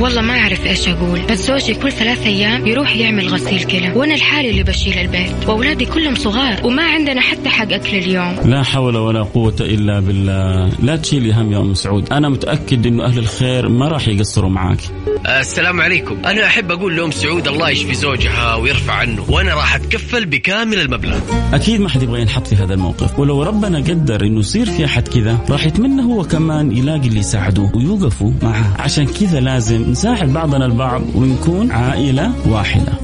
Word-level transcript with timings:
والله 0.00 0.22
ما 0.22 0.38
أعرف 0.38 0.66
إيش 0.66 0.88
أقول 0.88 1.20
بس 1.30 1.46
زوجي 1.46 1.74
كل 1.74 1.92
ثلاث 1.92 2.26
أيام 2.26 2.66
يروح 2.66 2.96
يعمل 2.96 3.28
غسيل 3.28 3.64
كلى 3.64 3.92
وأنا 3.96 4.14
الحالي 4.14 4.50
اللي 4.50 4.62
بشيل 4.62 4.98
البيت 4.98 5.48
وأولادي 5.48 5.84
كلهم 5.84 6.14
صغار 6.14 6.66
وما 6.66 6.82
عندنا 6.82 7.20
حتى 7.20 7.48
حق 7.48 7.72
أكل 7.72 7.96
اليوم. 7.96 8.36
لا 8.44 8.62
حول 8.62 8.96
ولا 8.96 9.22
قوة 9.22 9.56
إلا 9.60 10.00
بالله. 10.00 10.70
لا 10.82 10.96
تشيلي 10.96 11.32
هم 11.32 11.52
يا 11.52 11.58
أم 11.58 11.74
سعود. 11.74 12.12
أنا 12.12 12.28
متأكد 12.28 12.86
أنه 12.86 13.04
أهل 13.04 13.18
الخير 13.18 13.68
ما 13.68 13.88
راح 13.88 14.08
يقصروا 14.08 14.50
معاك. 14.50 14.80
السلام 15.26 15.80
عليكم. 15.80 16.24
أنا 16.26 16.46
أحب 16.46 16.70
أقول 16.70 16.96
لأم 16.96 17.10
سعود 17.10 17.48
الله 17.48 17.70
يشفي 17.70 17.94
زوجها 17.94 18.54
ويرفع 18.54 18.92
عنه 18.92 19.24
وأنا 19.28 19.54
راح 19.54 19.74
أتكفل 19.74 20.26
بكامل 20.26 20.80
المبلغ. 20.80 21.18
أكيد 21.52 21.80
ما 21.80 21.88
حد 21.88 22.02
يبغى 22.02 22.20
ينحط 22.20 22.46
في 22.46 22.54
هذا 22.54 22.74
الموقف. 22.74 23.18
ولو 23.18 23.42
ربنا 23.42 23.78
قدر 23.78 24.24
أنه 24.24 24.40
يصير 24.40 24.66
في 24.70 24.84
أحد 24.84 25.08
كذا 25.08 25.38
راح 25.50 25.66
يتمنى 25.66 26.02
هو 26.02 26.22
كمان 26.22 26.76
يلاقي 26.76 27.08
اللي 27.08 27.20
يساعدوه 27.20 27.76
ويوقفوا 27.76 28.32
معه. 28.42 28.76
عشان 28.78 29.06
كذا 29.06 29.40
لازم 29.40 29.90
نساعد 29.90 30.32
بعضنا 30.32 30.66
البعض 30.66 31.02
ونكون 31.14 31.72
عائلة 31.72 32.32
واحدة. 32.46 33.03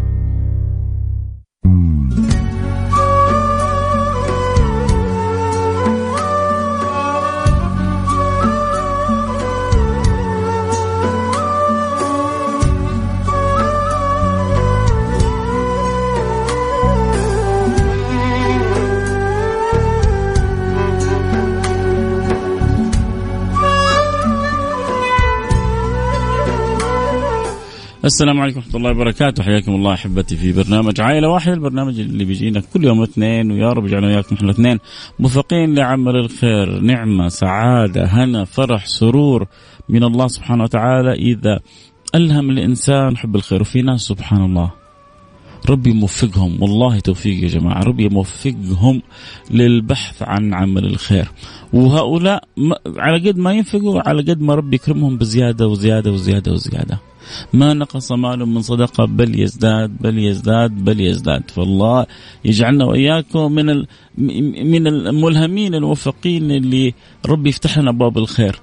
السلام 28.05 28.39
عليكم 28.39 28.59
ورحمة 28.59 28.75
الله 28.75 28.91
وبركاته. 28.91 29.43
حياكم 29.43 29.75
الله 29.75 29.93
أحبتي 29.93 30.35
في 30.35 30.53
برنامج 30.53 31.01
عائلة 31.01 31.29
واحدة 31.29 31.53
البرنامج 31.53 31.99
اللي 31.99 32.25
بيجينا 32.25 32.61
كل 32.73 32.83
يوم 32.83 33.01
اثنين 33.01 33.51
ويا 33.51 33.69
رب 33.69 33.85
يجعلنا 33.85 34.07
وياكم 34.07 34.35
إحنا 34.35 34.49
الاثنين 34.49 34.79
موفقين 35.19 35.75
لعمل 35.75 36.15
الخير 36.15 36.79
نعمة 36.79 37.27
سعادة 37.27 38.05
هنا 38.05 38.45
فرح 38.45 38.85
سرور 38.85 39.47
من 39.89 40.03
الله 40.03 40.27
سبحانه 40.27 40.63
وتعالى. 40.63 41.13
إذا 41.13 41.59
ألهم 42.15 42.49
الإنسان 42.49 43.17
حب 43.17 43.35
الخير 43.35 43.61
وفي 43.61 43.81
ناس 43.81 44.01
سبحان 44.01 44.41
الله. 44.43 44.80
ربي 45.69 45.89
يوفقهم. 45.89 46.61
والله 46.61 46.99
توفيق 46.99 47.43
يا 47.43 47.47
جماعة. 47.47 47.83
ربي 47.83 48.03
يوفقهم 48.03 49.01
للبحث 49.51 50.23
عن 50.23 50.53
عمل 50.53 50.85
الخير. 50.85 51.27
وهؤلاء 51.73 52.43
على 52.97 53.29
قد 53.29 53.37
ما 53.37 53.53
ينفقوا 53.53 54.09
على 54.09 54.21
قد 54.21 54.41
ما 54.41 54.55
ربي 54.55 54.75
يكرمهم 54.75 55.17
بزيادة 55.17 55.67
وزيادة 55.67 56.11
وزيادة 56.11 56.51
وزيادة. 56.51 56.99
ما 57.53 57.73
نقص 57.73 58.11
مال 58.11 58.45
من 58.45 58.61
صدقة 58.61 59.05
بل 59.05 59.39
يزداد 59.39 59.97
بل 60.01 60.17
يزداد 60.17 60.71
بل 60.71 61.01
يزداد. 61.01 61.43
فالله 61.51 62.05
يجعلنا 62.45 62.85
وإياكم 62.85 63.51
من 63.51 63.65
من 64.71 64.87
الملهمين 64.87 65.75
الموفقين 65.75 66.51
اللي 66.51 66.93
ربي 67.25 67.49
يفتح 67.49 67.77
لنا 67.77 67.89
أبواب 67.89 68.17
الخير. 68.17 68.59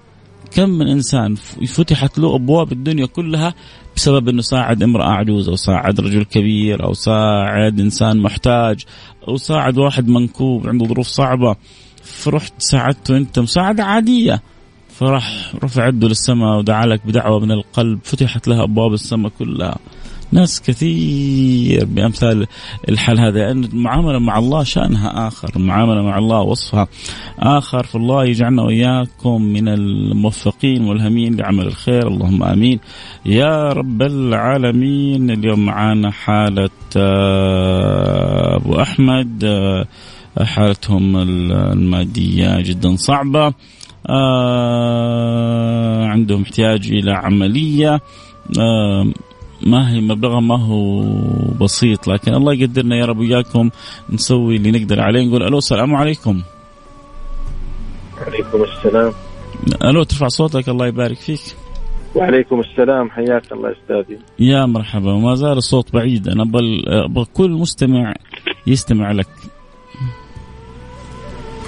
كم 0.53 0.71
من 0.71 0.89
إنسان 0.89 1.35
فتحت 1.67 2.19
له 2.19 2.35
أبواب 2.35 2.73
الدنيا 2.73 3.07
كلها 3.07 3.55
بسبب 3.99 4.29
إنه 4.29 4.43
ساعد 4.43 4.83
امرأة 4.83 5.09
عجوز 5.09 5.49
أو 5.49 5.57
ساعد 5.57 6.01
رجل 6.01 6.23
كبير 6.23 6.85
أو 6.85 6.93
ساعد 6.95 7.81
إنسان 7.81 8.19
محتاج 8.19 8.85
أو 9.29 9.37
ساعد 9.37 9.79
واحد 9.79 10.09
منكوب 10.09 10.69
عنده 10.69 10.87
ظروف 10.87 11.07
صعبة. 11.07 11.56
فرحت 12.03 12.53
ساعدته 12.59 13.17
أنت 13.17 13.39
مساعدة 13.39 13.84
عادية. 13.84 14.43
فراح 14.99 15.53
رفع 15.65 15.89
يده 15.89 16.09
للسماء 16.09 16.59
ودعا 16.59 16.87
لك 16.87 17.06
بدعوة 17.06 17.41
من 17.41 17.50
القلب 17.50 17.99
فتحت 18.05 18.49
لها 18.49 18.65
أبواب 18.65 18.93
السماء 18.93 19.33
كلها. 19.39 19.78
ناس 20.33 20.62
كثير 20.62 21.84
بأمثال 21.84 22.47
الحال 22.89 23.21
هذا 23.21 23.39
لأن 23.39 23.65
المعامله 23.65 24.19
مع 24.19 24.39
الله 24.39 24.62
شأنها 24.62 25.28
آخر، 25.28 25.50
المعامله 25.56 26.03
مع 26.03 26.19
الله 26.19 26.41
وصفها 26.41 26.89
آخر، 27.39 27.83
فالله 27.83 28.25
يجعلنا 28.25 28.62
وإياكم 28.62 29.43
من 29.43 29.69
الموفقين 29.69 30.77
الملهمين 30.77 31.37
لعمل 31.37 31.66
الخير، 31.66 32.09
اللهم 32.09 32.43
آمين. 32.43 32.81
يا 33.27 33.69
رب 33.69 34.03
العالمين، 34.03 35.31
اليوم 35.31 35.65
معانا 35.65 36.11
حالة 36.11 36.71
آه، 36.97 38.56
أبو 38.56 38.81
أحمد 38.81 39.45
آه، 39.45 39.87
حالتهم 40.45 41.16
المادية 41.16 42.60
جدا 42.60 42.97
صعبة. 42.97 43.55
آه 44.10 46.06
عندهم 46.06 46.43
احتياج 46.43 46.93
إلى 46.93 47.12
عملية 47.12 48.00
ما 49.67 49.93
هي 49.93 50.01
مبلغها 50.01 50.41
ما 50.41 50.59
هو 50.59 51.03
بسيط 51.61 52.09
لكن 52.09 52.35
الله 52.35 52.55
يقدرنا 52.55 52.97
يا 52.97 53.05
رب 53.05 53.19
وياكم 53.19 53.71
نسوي 54.11 54.57
اللي 54.57 54.71
نقدر 54.71 55.01
عليه. 55.01 55.27
نقول 55.27 55.43
ألو 55.43 55.59
السلام 55.59 55.95
عليكم. 55.95 56.43
وعليكم 58.21 58.63
السلام. 58.63 59.13
ألو 59.85 60.03
ترفع 60.03 60.29
صوتك 60.29 60.69
الله 60.69 60.87
يبارك 60.87 61.17
فيك. 61.17 61.41
وعليكم 62.15 62.61
السلام 62.61 63.11
حياك 63.11 63.53
الله 63.53 63.73
أستاذي. 63.73 64.19
يا 64.39 64.67
مرحبا 64.67 65.13
وما 65.13 65.35
زال 65.35 65.59
الصوت 65.59 65.93
بعيد. 65.93 66.29
أنا 66.29 66.43
أبغى 66.43 67.25
كل 67.35 67.51
مستمع 67.51 68.15
يستمع 68.67 69.13
لك. 69.13 69.29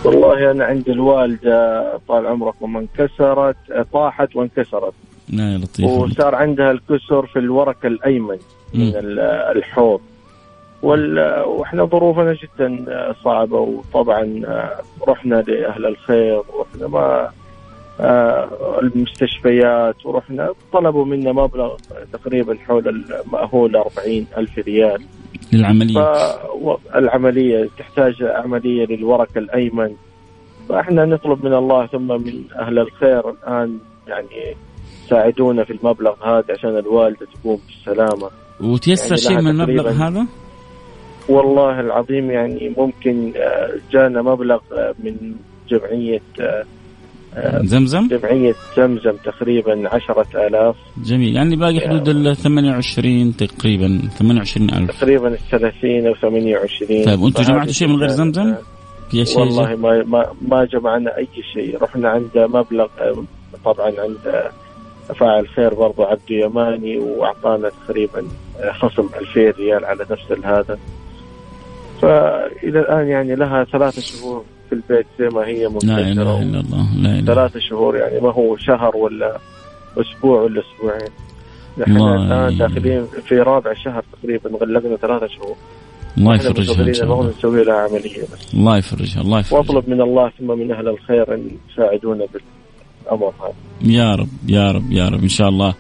والله 0.05 0.51
أنا 0.51 0.65
عندي 0.65 0.93
الوالدة 0.93 1.83
طال 2.09 2.27
عمركم 2.27 2.77
انكسرت 2.77 3.57
طاحت 3.93 4.37
وانكسرت. 4.37 4.95
يا 5.33 5.59
لطيف. 5.59 5.87
وصار 5.87 6.35
عندها 6.35 6.71
الكسر 6.71 7.27
في 7.27 7.39
الورك 7.39 7.87
الأيمن 7.87 8.39
من 8.75 8.93
الحوض. 9.57 10.01
وإحنا 10.83 11.85
ظروفنا 11.85 12.33
جدا 12.33 12.85
صعبة 13.25 13.61
وطبعا 13.61 14.43
رحنا 15.09 15.35
لأهل 15.35 15.87
الخير 15.87 16.43
ورحنا 16.55 16.87
ما 16.87 17.31
المستشفيات 18.83 20.07
ورحنا 20.07 20.53
طلبوا 20.73 21.05
منا 21.05 21.33
مبلغ 21.33 21.77
تقريبا 22.13 22.57
حول 22.67 22.89
المأهول 22.89 23.77
40 23.77 24.27
ألف 24.37 24.59
ريال. 24.59 25.03
للعملية. 25.53 26.13
العملية 26.95 27.69
تحتاج 27.79 28.23
عملية 28.23 28.87
للورك 28.87 29.37
الأيمن. 29.37 29.91
فإحنا 30.69 31.05
نطلب 31.05 31.45
من 31.47 31.55
الله 31.55 31.87
ثم 31.87 32.07
من 32.07 32.43
أهل 32.59 32.79
الخير 32.79 33.31
الآن 33.31 33.79
يعني 34.09 34.57
ساعدونا 35.11 35.65
في 35.65 35.73
المبلغ 35.73 36.15
هذا 36.25 36.45
عشان 36.59 36.79
الوالدة 36.79 37.27
تقوم 37.35 37.61
بالسلامة. 37.67 38.31
وتيسر 38.61 39.07
يعني 39.07 39.21
شيء 39.21 39.41
من 39.41 39.61
المبلغ 39.61 39.91
هذا؟ 39.91 40.27
والله 41.29 41.81
العظيم 41.81 42.31
يعني 42.31 42.75
ممكن 42.79 43.33
جانا 43.93 44.23
مبلغ 44.23 44.59
من 45.05 45.35
جمعية 45.69 46.21
زمزم؟ 47.63 48.09
جمعية 48.09 48.55
زمزم 48.77 49.13
تقريبا 49.25 49.89
عشرة 49.95 50.47
آلاف. 50.47 50.77
جميل. 51.05 51.37
يعني 51.37 51.57
باقي 51.57 51.81
حدود 51.81 52.09
ال 52.09 52.37
28 52.37 53.37
تقريبا 53.37 54.01
28 54.19 54.71
ألف. 54.71 55.01
تقريبا 55.01 55.29
ال 55.29 55.39
30 55.51 56.07
أو 56.07 56.15
28 56.15 57.05
طيب 57.05 57.21
وأنتم 57.21 57.43
جمعتوا 57.43 57.73
شيء 57.73 57.89
من 57.89 57.97
غير 57.97 58.09
زمزم؟ 58.09 58.55
في 59.11 59.25
شيء 59.25 59.39
والله 59.41 59.77
ما 59.77 60.05
ما 60.05 60.27
ما 60.49 60.65
جمعنا 60.65 61.17
أي 61.19 61.29
شيء. 61.55 61.83
رحنا 61.83 62.09
عند 62.09 62.31
مبلغ 62.37 62.87
طبعا 63.65 63.87
عند 63.99 64.51
فاعل 65.13 65.49
خير 65.49 65.75
برضو 65.75 66.03
عبد 66.03 66.31
يماني 66.31 66.99
وأعطانا 66.99 67.71
تقريبا 67.87 68.25
خصم 68.81 69.09
2000 69.37 69.61
ريال 69.61 69.85
على 69.85 70.07
نفس 70.11 70.45
هذا 70.45 70.79
فإلى 72.03 72.81
الآن 72.81 73.09
يعني 73.09 73.35
لها 73.35 73.65
ثلاثة 73.65 74.03
شهور 74.03 74.45
في 74.69 74.75
البيت 74.75 75.07
زي 75.19 75.29
ما 75.29 75.47
هي 75.47 75.65
لا 75.65 75.99
إله 75.99 76.43
إلا 76.43 76.61
الله 76.61 76.87
لا 77.03 77.19
إله. 77.19 77.35
ثلاثة 77.35 77.61
شهور 77.61 77.97
يعني 77.97 78.21
ما 78.21 78.33
هو 78.33 78.57
شهر 78.57 78.97
ولا 78.97 79.39
أسبوع 79.97 80.43
ولا 80.43 80.63
أسبوعين. 80.63 81.11
نحن 81.79 81.97
الآن 81.97 82.59
داخلين 82.59 83.07
في 83.07 83.39
رابع 83.39 83.75
شهر 83.75 84.05
تقريبا 84.13 84.51
غلقنا 84.51 84.97
ثلاثة 84.97 85.27
شهور. 85.27 85.57
الله 86.19 86.35
يفرجها 86.35 86.89
إن 86.89 86.95
شاء 86.95 87.05
الله. 87.05 87.29
نسوي 87.39 87.65
لها 87.65 87.75
عملية 87.75 88.23
بس. 88.23 88.55
الله 88.55 88.79
يفرجها 88.79 89.21
الله 89.21 89.41
يفرجها. 89.41 89.59
وأطلب 89.59 89.89
من 89.89 90.01
الله 90.01 90.31
ثم 90.39 90.59
من 90.59 90.73
أهل 90.73 90.89
الخير 90.89 91.35
أن 91.35 91.51
يساعدونا 91.71 92.27
هذا 93.13 93.33
يا 93.83 94.15
رب 94.15 94.29
يا 94.49 94.73
رب 94.73 94.93
يا 94.93 95.09
رب. 95.09 95.23
إن 95.23 95.29
شاء 95.29 95.49
الله 95.49 95.75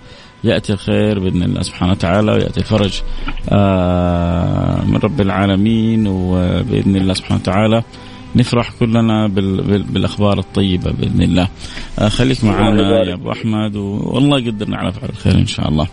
يأتي 0.44 0.72
الخير 0.72 1.18
بإذن 1.18 1.42
الله 1.42 1.62
سبحانه 1.62 1.92
وتعالى 1.92 2.32
ويأتي 2.32 2.60
الفرج 2.60 3.02
آه 3.48 4.84
من 4.84 4.96
رب 4.96 5.20
العالمين 5.20 6.06
وبإذن 6.06 6.96
الله 6.96 7.14
سبحانه 7.14 7.40
وتعالى 7.40 7.82
نفرح 8.36 8.72
كلنا 8.80 9.26
بال... 9.26 9.62
بال... 9.62 9.82
بالأخبار 9.82 10.38
الطيبة 10.38 10.90
بإذن 10.90 11.22
الله. 11.22 11.48
آه 11.98 12.08
خليك 12.08 12.44
معنا 12.44 13.08
يا 13.08 13.14
أبو 13.14 13.32
أحمد 13.32 13.76
والله 13.76 14.38
يقدرنا 14.38 14.76
على 14.76 14.92
فعل 14.92 15.08
الخير 15.08 15.34
إن 15.34 15.46
شاء 15.46 15.68
الله. 15.68 15.86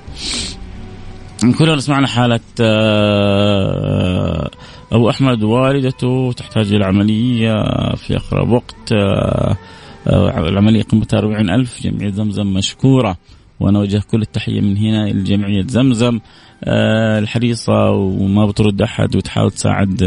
كلنا 1.59 1.77
سمعنا 1.77 2.07
حالة 2.07 2.39
آه، 2.62 4.50
أبو 4.91 5.09
أحمد 5.09 5.44
والدته 5.44 6.31
تحتاج 6.38 6.74
إلى 6.74 6.85
عملية 6.85 7.53
في 7.95 8.18
أقرب 8.18 8.50
وقت 8.50 8.94
العملية 10.07 10.83
قيمتها 10.83 11.19
40 11.19 11.50
ألف 11.50 11.83
جمعية 11.83 12.12
زمزم 12.12 12.48
مشكورة. 12.54 13.18
وأنا 13.59 13.80
أوجه 13.80 14.04
كل 14.12 14.21
التحية 14.21 14.62
من 14.62 14.77
هنا 14.77 15.09
لجمعية 15.09 15.63
زمزم 15.68 16.19
الحريصة 17.18 17.92
وما 17.92 18.45
بترد 18.45 18.81
أحد 18.81 19.15
وتحاول 19.15 19.51
تساعد 19.51 20.04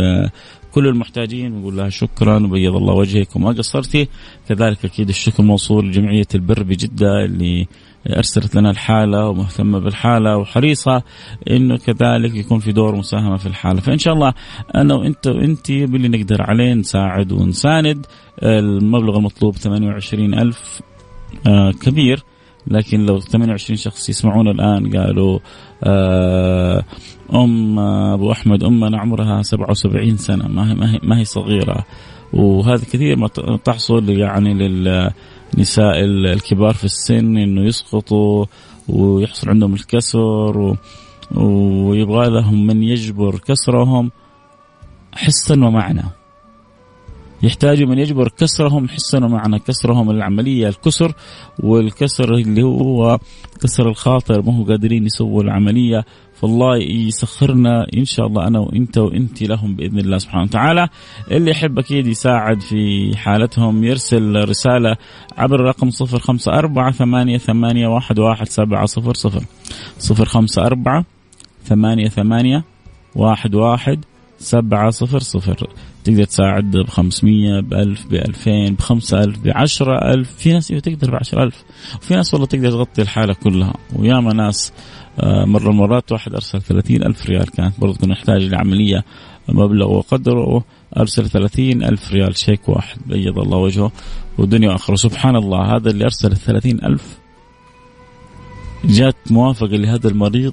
كل 0.73 0.87
المحتاجين. 0.87 1.61
نقول 1.61 1.77
لها 1.77 1.89
شكرا 1.89 2.47
وبيض 2.47 2.77
الله 2.77 2.95
وجهك 2.95 3.37
وما 3.37 3.51
قصرتي. 3.51 4.09
كذلك 4.49 4.85
أكيد 4.85 5.09
الشكر 5.09 5.43
موصول 5.43 5.89
لجمعية 5.89 6.27
البر 6.35 6.63
بجدة 6.63 7.25
اللي 7.25 7.67
أرسلت 8.09 8.55
لنا 8.55 8.71
الحالة 8.71 9.29
ومهتمة 9.29 9.79
بالحالة 9.79 10.37
وحريصة 10.37 11.03
إنه 11.51 11.77
كذلك 11.77 12.35
يكون 12.35 12.59
في 12.59 12.73
دور 12.73 12.97
مساهمة 12.97 13.37
في 13.37 13.47
الحالة. 13.47 13.81
فإن 13.81 13.99
شاء 13.99 14.15
الله 14.15 14.33
أنا 14.75 14.95
وإنت 14.95 15.27
وإنت 15.27 15.73
باللي 15.73 16.09
نقدر 16.09 16.43
عليه 16.43 16.75
نساعد 16.75 17.33
ونساند. 17.33 18.07
المبلغ 18.43 19.17
المطلوب 19.17 19.57
28000 19.57 20.81
آه 21.47 21.71
كبير. 21.71 22.23
لكن 22.67 23.07
لو 23.07 23.21
28 23.21 23.77
شخص 23.77 24.09
يسمعون 24.09 24.49
الآن 24.49 24.97
قالوا 24.97 25.39
آه 25.85 26.85
أم 27.35 27.79
أبو 27.79 28.33
أحمد 28.33 28.65
امنا 28.65 28.99
عمرها 28.99 29.43
77 29.43 30.17
سنة 30.17 30.49
ما 30.49 30.71
هي 30.71 30.75
ما 30.75 30.93
هي, 30.95 30.99
ما 31.03 31.19
هي 31.19 31.25
صغيرة. 31.25 31.85
وهذا 32.33 32.85
كثير 32.85 33.17
ما 33.17 33.29
تحصل 33.65 34.09
يعني 34.09 34.55
للنساء 35.55 36.05
الكبار 36.05 36.75
في 36.75 36.85
السن 36.85 37.37
إنه 37.37 37.63
يسقطوا 37.67 38.47
ويحصل 38.89 39.51
عندهم 39.51 39.75
الكسر 39.75 40.59
و 40.59 40.77
ويبغى 41.37 42.31
لهم 42.31 42.67
من 42.67 42.83
يجبر 42.83 43.39
كسرهم 43.39 44.11
حسا 45.13 45.55
ومعنى. 45.55 46.03
يحتاجوا 47.43 47.89
من 47.89 47.99
يجبر 47.99 48.29
كسرهم 48.29 48.89
حسا 48.89 49.25
ومعنى. 49.25 49.59
كسرهم 49.59 50.11
العملية 50.11 50.69
الكسر 50.69 51.15
والكسر 51.59 52.35
اللي 52.35 52.63
هو 52.63 53.19
كسر 53.63 53.89
الخاطر. 53.89 54.43
ما 54.43 54.59
هو 54.59 54.65
قادرين 54.65 55.07
يسووا 55.07 55.43
العملية. 55.43 56.05
فالله 56.41 56.77
يسخرنا 56.77 57.87
إن 57.97 58.05
شاء 58.05 58.27
الله 58.27 58.47
أنا 58.47 58.59
وإنت 58.59 58.99
وإنت 58.99 59.43
لهم 59.43 59.77
بإذن 59.77 59.99
الله 59.99 60.19
سبحانه 60.19 60.43
وتعالى. 60.43 60.89
اللي 61.31 61.51
يحب 61.51 61.79
أكيد 61.79 62.07
يساعد 62.07 62.61
في 62.61 63.13
حالتهم 63.17 63.85
يرسل 63.85 64.49
رسالة 64.49 64.97
عبر 65.39 65.61
الرقم 65.61 65.91
صفر 65.91 66.19
خمسة 66.19 66.53
أربعة 66.53 66.93
ثمانية 66.93 67.39
ثمانية 67.39 67.89
واحد 67.89 68.19
واحد 68.19 68.49
سبعة 68.49 68.87
صفر 68.87 69.15
صفر. 69.15 69.45
صفر 69.99 70.25
خمسة 70.25 70.67
أربعة 70.67 71.05
ثمانية 71.65 72.09
ثمانية 72.09 72.65
واحد 73.15 73.55
واحد. 73.55 74.05
سبعة 74.39 74.91
صفر 74.91 75.19
صفر 75.19 75.67
تقدر 76.05 76.25
تساعد 76.25 76.71
ب 76.71 76.89
500 76.89 77.61
ب 77.61 77.75
1000 77.75 78.07
ب 78.07 78.15
2000 78.15 78.75
ب 78.75 78.81
5000 78.81 79.39
ب 79.39 79.49
10000 79.49 80.31
في 80.37 80.53
ناس 80.53 80.69
تقدر 80.69 81.11
ب 81.11 81.15
10000 81.15 81.65
وفي 81.97 82.15
ناس 82.15 82.35
والله 82.35 82.47
تقدر 82.47 82.71
تغطي 82.71 83.03
الحالة 83.03 83.35
كلها. 83.35 83.75
وياما 83.97 84.33
ناس 84.33 84.73
مرة 85.23 85.71
مرات 85.71 86.13
واحد 86.13 86.35
أرسل 86.35 86.63
30 86.63 86.97
ألف 87.03 87.27
ريال 87.27 87.51
كانت 87.51 87.81
برضه 87.81 87.99
كنا 87.99 88.13
نحتاج 88.13 88.43
لعملية 88.43 89.05
مبلغ 89.49 89.91
وقدره 89.91 90.65
أرسل 90.97 91.29
30 91.29 91.83
ألف 91.83 92.13
ريال 92.13 92.37
شيك 92.37 92.69
واحد 92.69 92.99
بيض 93.07 93.39
الله 93.39 93.59
وجهه 93.59 93.93
ودنيا 94.39 94.75
أخرى 94.75 94.97
سبحان 94.97 95.37
الله 95.37 95.77
هذا 95.77 95.91
اللي 95.91 96.05
أرسل 96.05 96.37
30 96.37 96.73
ألف 96.73 97.19
جات 98.85 99.17
موافقة 99.31 99.77
لهذا 99.77 100.09
المريض 100.09 100.53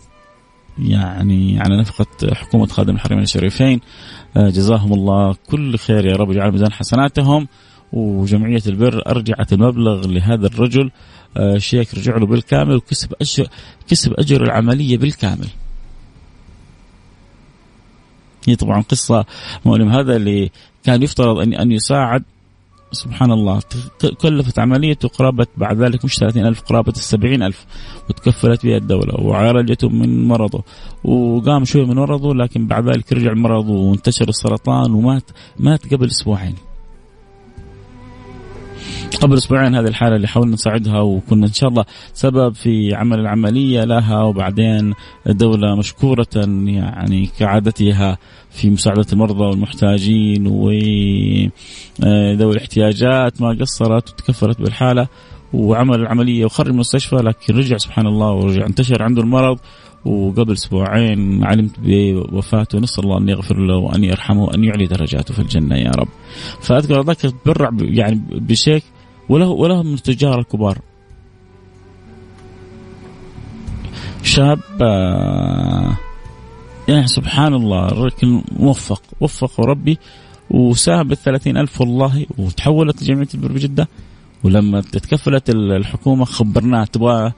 يعني 0.80 1.60
على 1.60 1.80
نفقة 1.80 2.34
حكومة 2.34 2.66
خادم 2.66 2.96
الحرمين 2.96 3.24
الشريفين. 3.24 3.80
آه، 4.38 4.50
جزاهم 4.50 4.94
الله 4.94 5.36
كل 5.50 5.78
خير 5.78 6.06
يا 6.06 6.16
رب 6.16 6.32
يجعل 6.32 6.52
ميزان 6.52 6.72
حسناتهم 6.72 7.48
وجمعية 7.94 8.62
البر 8.68 9.04
أرجعت 9.08 9.54
المبلغ 9.54 10.08
لهذا 10.08 10.48
الرجل. 10.48 10.92
آه، 11.38 11.58
شيك 11.58 11.96
رجع 11.96 12.18
له 12.18 12.26
بالكامل 12.26 12.76
وكسب 12.76 13.14
أجر 13.22 13.48
كسب 13.88 14.14
أجر 14.14 14.44
العملية 14.44 14.98
بالكامل. 14.98 15.48
هي 18.48 18.56
طبعا 18.56 18.82
قصة 18.82 19.26
مؤلمة. 19.66 20.00
هذا 20.00 20.16
اللي 20.16 20.52
كان 20.84 21.04
يفترض 21.04 21.40
أن 21.40 21.54
أن 21.54 21.72
يساعد. 21.72 22.24
سبحان 22.92 23.32
الله 23.32 23.62
كلفت 24.22 24.60
عمليته 24.60 25.08
قرابة 25.08 25.48
بعد 25.58 25.82
ذلك 25.82 26.06
مش 26.06 26.16
30 26.16 26.46
ألف 26.46 26.62
قرابة 26.62 26.92
السبعين 26.92 27.44
ألف. 27.44 27.66
وتكفلت 28.10 28.66
بها 28.66 28.78
الدولة. 28.78 29.22
وعالجته 29.22 29.90
من 29.90 30.28
مرضه. 30.28 30.64
وقام 31.04 31.66
شوي 31.66 31.86
من 31.86 31.96
مرضه 31.96 32.34
لكن 32.34 32.68
بعد 32.68 32.90
ذلك 32.90 33.14
رجع 33.14 33.34
مرضه 33.34 33.74
وانتشر 33.74 34.30
السرطان 34.30 34.92
ومات 34.92 35.24
مات 35.60 35.94
قبل 35.94 36.08
أسبوعين. 36.08 36.56
قبل 39.16 39.38
أسبوعين 39.38 39.76
هذه 39.76 39.88
الحالة 39.88 40.16
اللي 40.16 40.28
حاولنا 40.28 40.54
نساعدها 40.54 41.02
وكنا 41.02 41.46
إن 41.46 41.54
شاء 41.54 41.70
الله 41.70 41.86
سبب 42.14 42.56
في 42.56 42.96
عمل 42.96 43.20
العملية 43.20 43.84
لها 43.84 44.24
وبعدين 44.24 44.94
الدولة 45.28 45.76
مشكورة 45.76 46.28
يعني 46.66 47.30
كعادتها 47.40 48.18
في 48.50 48.70
مساعدة 48.70 49.06
المرضى 49.14 49.44
والمحتاجين 49.44 50.48
وذوي 50.48 51.52
الاحتياجات 52.52 53.42
ما 53.42 53.58
قصرت 53.62 54.10
وتكفلت 54.10 54.62
بالحالة 54.62 55.08
وعمل 55.54 55.96
العملية 55.96 56.46
وخرج 56.46 56.68
المستشفى 56.68 57.16
لكن 57.16 57.58
رجع 57.58 57.78
سبحان 57.78 58.08
الله 58.08 58.32
ورجع 58.32 58.66
انتشر 58.66 59.04
عنده 59.04 59.22
المرض 59.22 59.60
وقبل 60.06 60.54
أسبوعين 60.54 61.44
علمت 61.44 61.76
بوفاته 61.80 62.80
نسال 62.80 63.04
الله 63.04 63.18
أن 63.18 63.30
يغفر 63.30 63.58
له 63.58 63.78
وأن 63.78 64.04
يرحمه 64.04 64.44
وأن 64.44 64.64
يعلي 64.64 64.86
درجاته 64.86 65.34
في 65.34 65.40
الجنة 65.40 65.76
يا 65.76 65.92
رب. 65.92 66.08
فأذكر 66.62 67.02
ذاك 67.02 67.18
تبرع 67.18 67.70
يعني 67.82 68.22
بشيك 68.32 68.84
وله 69.30 69.48
وله 69.48 69.84
من 69.84 69.94
التجار 69.94 70.40
الكبار. 70.40 70.78
شاب 74.24 74.60
آه، 74.82 75.98
يعني 76.88 77.08
سبحان 77.08 77.54
الله 77.54 77.88
الرجل 77.88 78.44
موفق 78.60 79.02
وفقه 79.22 79.64
ربي 79.64 79.98
وساهم 80.50 81.08
بالثلاثين 81.08 81.58
ألف 81.58 81.82
والله 81.82 82.26
وتحولت 82.38 83.04
لجمعية 83.04 83.28
البر 83.34 83.52
بجدة 83.52 83.88
ولما 84.44 84.82
تكفلت 84.82 85.50
الحكومة 85.50 86.26
خبرناه 86.26 86.84
تبغى 86.84 87.34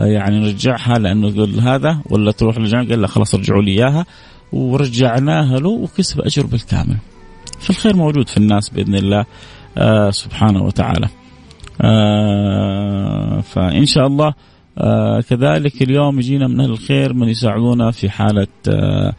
آه، 0.00 0.04
يعني 0.04 0.40
نرجعها 0.40 0.98
لأنه 0.98 1.28
يقول 1.28 1.60
هذا 1.60 2.00
ولا 2.10 2.32
تروح 2.32 2.58
للجامعة؟ 2.58 2.88
قال 2.88 3.00
لا 3.00 3.06
خلاص 3.06 3.34
رجعوا 3.34 3.62
لي 3.62 3.70
إياها 3.70 4.06
ورجعناها 4.52 5.58
له 5.58 5.68
وكسب 5.68 6.20
أجر 6.20 6.46
بالكامل. 6.46 6.96
فالخير 7.60 7.96
موجود 7.96 8.28
في 8.28 8.36
الناس 8.36 8.70
بإذن 8.70 8.94
الله 8.94 9.24
آه 9.78 10.10
سبحانه 10.10 10.62
وتعالى. 10.62 11.08
آه 11.80 13.40
فإن 13.40 13.86
شاء 13.86 14.06
الله 14.06 14.34
آه 14.78 15.20
كذلك 15.20 15.82
اليوم 15.82 16.18
يجينا 16.18 16.48
من 16.48 16.60
أهل 16.60 16.70
الخير 16.70 17.12
من 17.12 17.28
يساعدونا 17.28 17.90
في 17.90 18.10
حالة 18.10 18.46
آه 18.68 19.12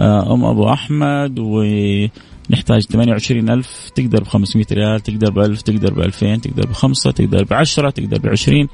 آه 0.00 0.34
أم 0.34 0.44
أبو 0.44 0.68
أحمد 2.52 2.62
ونحتاج 2.62 2.82
28 2.82 3.50
ألف 3.50 3.90
تقدر 3.94 4.22
ب 4.22 4.26
500 4.26 4.66
ريال 4.72 5.00
تقدر 5.00 5.30
ب 5.30 5.38
1000 5.38 5.62
تقدر 5.62 5.94
ب 5.94 6.00
2000 6.00 6.36
تقدر 6.36 6.66
بخمسة 6.66 7.10
تقدر 7.10 7.44
ب 7.44 7.52
10 7.52 7.90
تقدر 7.90 8.18
ب 8.18 8.26
20 8.26 8.68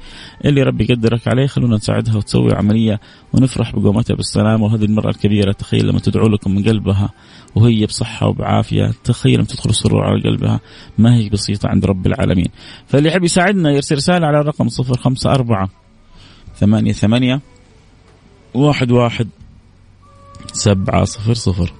اللي 0.45 0.63
ربي 0.63 0.83
يقدرك 0.83 1.27
عليه. 1.27 1.47
خلونا 1.47 1.75
نساعدها 1.75 2.15
وتسوي 2.15 2.53
عملية 2.53 2.99
ونفرح 3.33 3.75
بقومتها 3.75 4.15
بالسلامة. 4.15 4.63
وهذه 4.63 4.85
المرأة 4.85 5.09
الكبيرة 5.09 5.51
تخيل 5.51 5.87
لما 5.87 5.99
تدعو 5.99 6.27
لكم 6.27 6.55
من 6.55 6.63
قلبها 6.63 7.09
وهي 7.55 7.85
بصحة 7.85 8.27
وبعافية 8.27 8.91
تخيل 9.03 9.45
تدخل 9.45 9.69
السرور 9.69 10.03
على 10.03 10.21
قلبها. 10.21 10.59
ما 10.97 11.15
هي 11.15 11.29
بسيطة 11.29 11.69
عند 11.69 11.85
رب 11.85 12.07
العالمين. 12.07 12.47
فاللي 12.87 13.09
يحب 13.09 13.23
يساعدنا 13.23 13.71
يرسل 13.71 13.95
رسالة 13.95 14.27
على 14.27 14.39
الرقم 14.39 14.69
صفر 14.69 14.97
خمسة 14.97 15.31
أربعة 15.31 15.69
ثمانية 16.55 16.93
ثمانية 16.93 17.41
واحد 18.53 18.91
واحد 18.91 19.27
سبعة 20.53 21.03
صفر 21.03 21.33
صفر. 21.33 21.73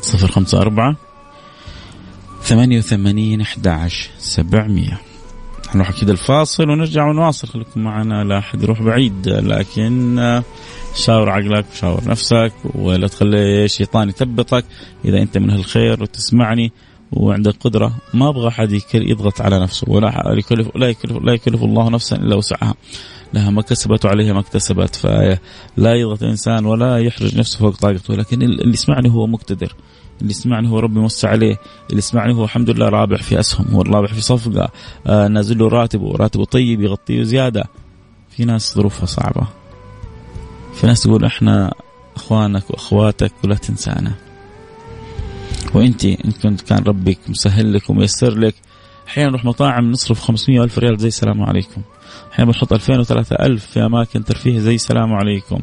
صفر 0.00 0.30
خمسة 0.30 0.60
أربعة 0.60 0.96
ثمانية 2.42 2.78
وثمانين 2.78 3.40
أحد 3.40 3.68
عشر 3.68 4.10
سبعمية. 4.18 5.00
نروح 5.74 5.88
أكيد 5.88 6.10
الفاصل 6.10 6.70
ونرجع 6.70 7.08
ونواصل. 7.08 7.48
خليكم 7.48 7.80
معنا 7.80 8.24
لا 8.24 8.38
أحد 8.38 8.62
يروح 8.62 8.82
بعيد 8.82 9.28
لكن 9.28 10.42
شاور 10.94 11.30
عقلك 11.30 11.64
وشاور 11.72 12.04
نفسك 12.08 12.52
ولا 12.64 13.08
تخلي 13.08 13.64
الشيطان 13.64 14.08
يثبطك. 14.08 14.64
إذا 15.04 15.22
أنت 15.22 15.38
من 15.38 15.50
الخير 15.50 16.02
وتسمعني 16.02 16.72
وعندك 17.12 17.54
قدره 17.60 17.96
ما 18.14 18.28
أبغى 18.28 18.48
أحد 18.48 18.80
يضغط 18.94 19.40
على 19.40 19.60
نفسه. 19.60 19.84
ولا 19.88 20.34
يكلف 20.38 20.76
لا 20.76 20.88
يكلف 20.88 21.16
لا 21.22 21.32
يكلف 21.32 21.62
الله 21.62 21.90
نفسا 21.90 22.16
إلا 22.16 22.36
وسعها. 22.36 22.74
لها 23.34 23.50
ما 23.50 23.62
كسبت 23.62 24.04
وعليها 24.04 24.32
ما 24.32 24.40
اكتسبت. 24.40 24.96
فلا 24.96 25.94
يضغط 25.94 26.22
الانسان 26.22 26.66
ولا 26.66 26.98
يحرج 26.98 27.38
نفسه 27.38 27.58
فوق 27.58 27.76
طاقته. 27.76 28.14
لكن 28.14 28.42
اللي 28.42 28.72
يسمعني 28.72 29.10
هو 29.10 29.26
مقتدر. 29.26 29.74
اللي 30.20 30.30
يسمعني 30.30 30.68
هو 30.68 30.78
ربي 30.78 31.00
موسع 31.00 31.28
عليه. 31.28 31.56
اللي 31.90 31.98
يسمعني 31.98 32.34
هو 32.34 32.44
الحمد 32.44 32.70
لله 32.70 32.88
رابح 32.88 33.22
في 33.22 33.40
أسهم. 33.40 33.66
هو 33.72 33.82
رابح 33.82 34.14
في 34.14 34.20
صفقة. 34.20 34.68
آه 35.06 35.28
نازل 35.28 35.58
له 35.58 35.68
راتبه 35.68 36.04
وراتبه 36.04 36.44
طيب 36.44 36.80
يغطيه 36.80 37.22
زيادة. 37.22 37.64
في 38.30 38.44
ناس 38.44 38.74
ظروفها 38.74 39.06
صعبة. 39.06 39.46
في 40.74 40.86
ناس 40.86 41.02
تقول 41.02 41.24
إحنا 41.24 41.74
أخوانك 42.16 42.70
وأخواتك 42.70 43.32
ولا 43.44 43.54
تنسانا. 43.54 44.12
وانت 45.74 46.04
إن 46.04 46.32
كنت 46.42 46.60
كان 46.60 46.82
ربك 46.82 47.18
مسهل 47.28 47.74
لك 47.74 47.90
وميسر 47.90 48.38
لك 48.38 48.54
أحيانا 49.08 49.30
نروح 49.30 49.44
مطاعم 49.44 49.90
نصرف 49.90 50.20
500 50.20 50.64
ألف 50.64 50.78
ريال 50.78 50.98
زي 50.98 51.08
السلام 51.08 51.42
عليكم. 51.42 51.82
أحيانا 52.32 52.50
بنحط 52.50 52.72
2000 52.72 53.04
و3000 53.04 53.58
في 53.58 53.80
أماكن 53.86 54.24
ترفيه 54.24 54.58
زي 54.58 54.74
السلام 54.74 55.12
عليكم. 55.12 55.60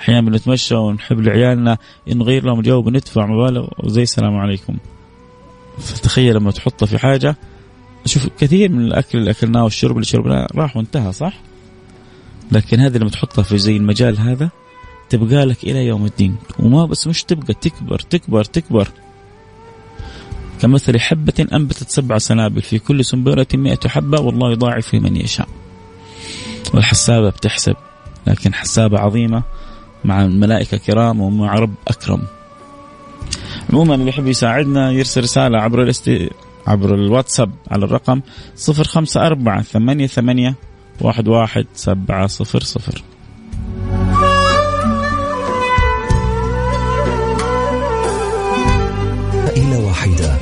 أحيانا 0.00 0.30
بنتمشى 0.30 0.74
ونحب 0.74 1.20
لعيالنا 1.20 1.78
نغير 2.08 2.44
لهم 2.44 2.60
جو 2.60 2.82
بندفع 2.82 3.26
مبالغ 3.26 3.68
وزي 3.84 4.02
السلام 4.02 4.36
عليكم. 4.36 4.76
فتخيل 5.78 6.34
لما 6.36 6.50
تحطها 6.50 6.86
في 6.86 6.98
حاجة 6.98 7.36
شوف 8.04 8.28
كثير 8.38 8.72
من 8.72 8.84
الأكل 8.84 9.18
اللي 9.18 9.30
أكلناه 9.30 9.64
والشرب 9.64 9.96
اللي 9.96 10.04
شربناه 10.04 10.46
راح 10.54 10.76
وانتهى 10.76 11.12
صح؟ 11.12 11.40
لكن 12.52 12.80
هذه 12.80 12.98
لما 12.98 13.10
تحطها 13.10 13.42
في 13.42 13.58
زي 13.58 13.76
المجال 13.76 14.18
هذا 14.18 14.50
تبقى 15.08 15.46
لك 15.46 15.64
إلى 15.64 15.86
يوم 15.86 16.04
الدين. 16.04 16.36
وما 16.58 16.86
بس 16.86 17.06
مش 17.06 17.24
تبقى 17.24 17.54
تكبر 17.54 17.98
تكبر 17.98 18.44
تكبر. 18.44 18.88
كمثل 20.60 21.00
حبة 21.00 21.46
أنبتت 21.52 21.90
سبع 21.90 22.18
سنابل 22.18 22.62
في 22.62 22.78
كل 22.78 23.04
سنبلة 23.04 23.46
مئة 23.54 23.88
حبة 23.88 24.20
والله 24.20 24.52
يضاعف 24.52 24.94
لمن 24.94 25.16
يشاء. 25.16 25.48
والحسابة 26.74 27.30
بتحسب 27.30 27.76
لكن 28.26 28.54
حسابة 28.54 28.98
عظيمة 28.98 29.42
مع 30.04 30.24
الملائكة 30.24 30.76
كرام 30.76 31.20
ومع 31.20 31.54
رب 31.54 31.74
أكرم. 31.88 32.22
عموما 33.70 33.94
اللي 33.94 34.08
يحب 34.08 34.26
يساعدنا 34.26 34.90
يرسل 34.90 35.22
رسالة 35.22 35.58
عبر 35.58 35.82
الاست... 35.82 36.28
عبر 36.66 36.94
الواتساب 36.94 37.50
على 37.70 37.84
الرقم 37.84 38.20
054 38.68 39.62
88 39.62 40.54
11700 41.04 42.94
إلى 42.94 43.17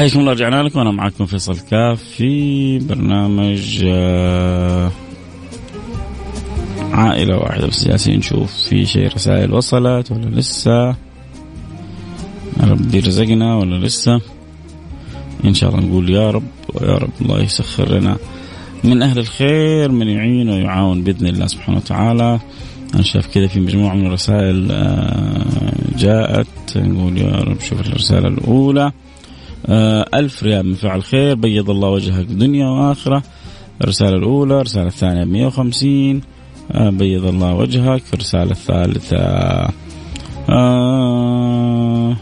حياكم 0.00 0.20
الله 0.20 0.32
رجعنا 0.32 0.62
لكم. 0.62 0.80
أنا 0.80 0.90
معكم 0.90 1.26
فيصل 1.26 1.58
كاف 1.58 2.02
في 2.02 2.78
برنامج 2.78 3.84
آه، 3.84 4.90
عائلة 6.92 7.36
واحدة 7.36 7.66
بس 7.66 7.88
جالسين 7.88 8.18
نشوف 8.18 8.54
في 8.54 8.84
شيء 8.84 9.14
رسائل 9.14 9.54
وصلت 9.54 10.12
ولا 10.12 10.26
لسه. 10.26 10.96
ربي 12.60 13.00
رزقنا 13.00 13.56
ولا 13.56 13.86
لسه. 13.86 14.20
إن 15.44 15.54
شاء 15.54 15.70
الله 15.70 15.86
نقول 15.86 16.10
يا 16.10 16.30
رب 16.30 16.48
ويا 16.74 16.94
رب 16.94 17.12
الله 17.20 17.42
يسخر 17.42 17.98
لنا 17.98 18.16
من 18.84 19.02
أهل 19.02 19.18
الخير 19.18 19.92
من 19.92 20.08
يعين 20.08 20.48
ويعاون 20.50 21.02
بإذن 21.02 21.26
الله 21.26 21.46
سبحانه 21.46 21.78
وتعالى. 21.78 22.40
أنا 22.94 23.02
شايف 23.02 23.26
كذا 23.26 23.46
في 23.46 23.60
مجموعة 23.60 23.94
من 23.94 24.06
الرسائل 24.06 24.68
آه، 24.70 25.72
جاءت. 25.98 26.46
نقول 26.76 27.18
يا 27.18 27.30
رب 27.30 27.60
شوف 27.60 27.80
الرسالة 27.80 28.28
الأولى. 28.28 28.92
ألف 30.14 30.42
ريال 30.42 30.66
من 30.66 30.74
فعل 30.74 31.02
خير 31.02 31.34
بيض 31.34 31.70
الله 31.70 31.88
وجهك 31.88 32.26
دنيا 32.26 32.66
وآخرة 32.66 33.22
الرسالة 33.82 34.16
الأولى 34.16 34.56
الرسالة 34.56 34.86
الثانية 34.86 35.24
150 35.24 36.20
آه، 36.72 36.90
بيض 36.90 37.26
الله 37.26 37.54
وجهك 37.54 38.02
الرسالة 38.14 38.50
الثالثة. 38.50 39.68
آه 40.50 42.16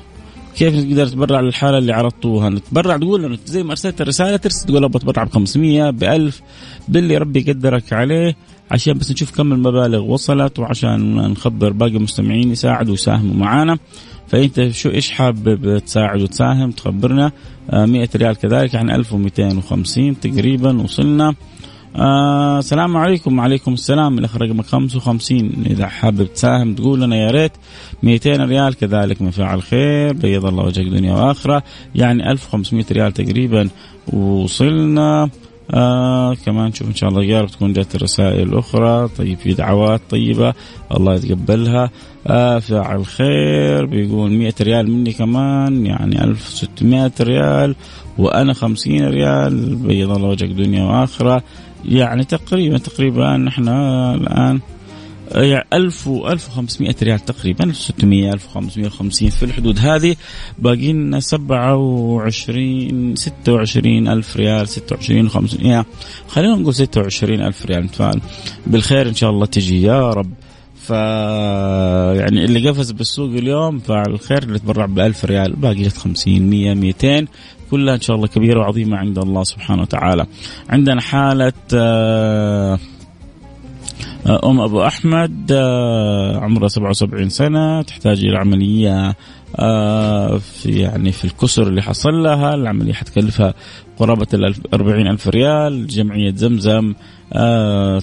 كيف 0.57 0.75
نقدر 0.75 1.05
نتبرع 1.05 1.41
للحالة 1.41 1.79
اللي 1.79 1.93
عرضتوها؟ 1.93 2.49
نتبرع 2.49 2.97
تقول 2.97 3.39
زي 3.47 3.63
ما 3.63 3.71
أرسلت 3.71 4.01
الرسالة 4.01 4.37
ترسل 4.37 4.67
تقول 4.67 4.85
أبغى 4.85 4.99
اتبرع 4.99 5.25
ب 5.25 5.29
500 5.29 5.91
ب 5.91 6.05
1000 6.05 6.43
باللي 6.89 7.17
ربي 7.17 7.41
يقدرك 7.41 7.93
عليه 7.93 8.37
عشان 8.71 8.95
بس 8.95 9.11
نشوف 9.11 9.37
كم 9.37 9.53
المبالغ 9.53 10.03
وصلت 10.03 10.59
وعشان 10.59 11.15
نخبر 11.15 11.73
باقي 11.73 11.97
المستمعين 11.97 12.51
يساعدوا 12.51 12.91
ويساهموا 12.91 13.35
معنا 13.35 13.79
فإنت 14.29 14.69
شو 14.69 14.91
إيش 14.91 15.11
حابب 15.11 15.79
تساعد 15.79 16.23
وتساهم؟ 16.23 16.71
تخبرنا. 16.71 17.33
آه 17.71 17.87
100 17.87 18.09
ريال 18.17 18.37
كذلك 18.37 18.75
يعني 18.75 18.95
1250 18.95 20.21
تقريبا 20.21 20.83
وصلنا. 20.83 21.35
آه 21.97 22.59
السلام 22.59 22.97
عليكم. 22.97 23.39
وعليكم 23.39 23.73
السلام. 23.73 24.19
الاخ 24.19 24.37
رقمك 24.37 24.65
55 24.65 25.65
إذا 25.67 25.87
حابب 25.87 26.35
تساهم 26.35 26.75
تقول 26.75 27.01
لنا 27.01 27.17
يا 27.17 27.31
ريت. 27.31 27.53
200 28.03 28.45
ريال 28.45 28.75
كذلك 28.75 29.23
من 29.23 29.31
فعل 29.31 29.63
خير. 29.63 30.13
بيض 30.13 30.47
الله 30.47 30.65
وجهك 30.65 30.87
دنيا 30.87 31.13
وآخرة. 31.13 31.63
يعني 31.95 32.31
1500 32.33 32.85
ريال 32.93 33.13
تقريبا 33.13 33.69
وصلنا. 34.13 35.31
آه 35.71 36.35
كمان 36.35 36.73
شوف 36.73 36.89
إن 36.89 36.95
شاء 36.95 37.11
الله 37.11 37.25
يا 37.25 37.41
رب 37.41 37.49
تكون 37.49 37.73
جات 37.73 37.95
الرسائل 37.95 38.49
الاخرى 38.49 39.09
طيب 39.09 39.39
في 39.39 39.55
دعوات 39.55 40.01
طيبة 40.11 40.55
الله 40.97 41.15
يتقبلها. 41.15 41.91
آه 42.27 42.59
فعل 42.59 43.07
خير 43.07 43.87
بيقول 43.87 44.31
100 44.31 44.53
ريال 44.61 44.91
مني 44.91 45.13
كمان 45.13 45.87
يعني 45.87 46.25
1600 46.25 47.13
ريال 47.21 47.75
وأنا 48.19 48.53
50 48.53 49.09
ريال. 49.09 49.77
بيض 49.77 50.11
الله 50.11 50.29
وجهك 50.29 50.51
دنيا 50.51 50.85
وآخرة. 50.85 51.43
يعني 51.85 52.25
تقريبا 52.25 52.79
تقريبا 52.79 53.37
نحن 53.37 53.69
الآن 53.69 54.61
1000 55.37 56.09
و 56.09 56.29
1500 56.29 56.95
ريال 57.03 57.25
تقريبا 57.25 57.65
1600 57.65 58.33
1550 58.33 59.31
في 59.31 59.43
الحدود 59.43 59.79
هذه. 59.79 60.17
باقي 60.59 60.93
لنا 60.93 61.21
27 61.21 63.17
26 63.17 64.09
ألف 64.09 64.37
ريال 64.37 64.69
26 64.69 65.29
500 65.29 65.87
خلينا 66.29 66.55
نقول 66.57 66.75
26 66.75 67.41
ألف 67.41 67.67
ريال. 67.67 67.85
نتفائل 67.85 68.21
بالخير 68.67 69.09
إن 69.09 69.15
شاء 69.15 69.31
الله 69.31 69.47
تجي 69.47 69.83
يا 69.83 70.11
رب. 70.11 70.31
ف 70.75 70.91
يعني 70.91 72.45
اللي 72.45 72.69
قفز 72.69 72.91
بالسوق 72.91 73.31
اليوم 73.31 73.79
فعل 73.79 74.07
الخير 74.11 74.43
اللي 74.43 74.59
تبرع 74.59 74.87
ب 74.87 74.99
1000 74.99 75.25
ريال. 75.25 75.53
باقي 75.57 75.83
جت 75.83 75.97
50 75.97 76.51
100 76.51 76.75
200 76.75 77.27
كلها 77.71 77.95
إن 77.95 78.01
شاء 78.01 78.17
الله 78.17 78.27
كبيرة 78.27 78.61
وعظيمة 78.61 78.97
عند 78.97 79.19
الله 79.19 79.45
سبحانه 79.45 79.83
وتعالى. 79.83 80.27
عندنا 80.69 81.01
حالة 81.01 81.53
آه 81.75 82.79
أم 84.29 84.61
أبو 84.61 84.83
أحمد 84.85 85.53
عمرها 86.43 86.69
77 86.69 87.29
سنة 87.29 87.83
تحتاج 87.83 88.25
إلى 88.25 88.39
عملية 88.39 89.17
في 90.39 90.65
يعني 90.65 91.13
في 91.13 91.25
الكسر 91.25 91.67
اللي 91.67 91.83
حصل 91.83 92.23
لها 92.23 92.55
العملية 92.55 92.93
حتكلفها 92.93 93.55
قرابة 93.99 94.27
ال 94.35 94.55
40 94.75 95.07
ألف 95.07 95.29
ريال 95.29 95.87
جمعية 95.87 96.33
زمزم 96.35 96.95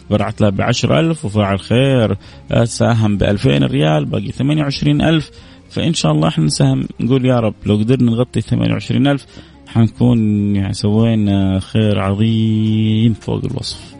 تبرعت 0.07 0.41
لها 0.41 0.49
ب 0.49 0.61
10000 0.61 1.25
وفاعل 1.25 1.59
خير 1.59 2.17
ساهم 2.63 3.17
ب 3.17 3.23
2000 3.23 3.57
ريال 3.57 4.05
باقي 4.05 4.31
28000 4.31 5.31
فإن 5.69 5.93
شاء 5.93 6.11
الله 6.11 6.27
إحنا 6.27 6.45
نساهم 6.45 6.87
نقول 6.99 7.25
يا 7.25 7.39
رب 7.39 7.53
لو 7.65 7.75
قدرنا 7.75 8.11
نغطي 8.11 8.41
28000 8.41 9.25
حنكون 9.67 10.19
يعني 10.55 10.73
سوينا 10.73 11.59
خير 11.59 11.99
عظيم 11.99 13.13
فوق 13.13 13.41
الوصف. 13.45 13.94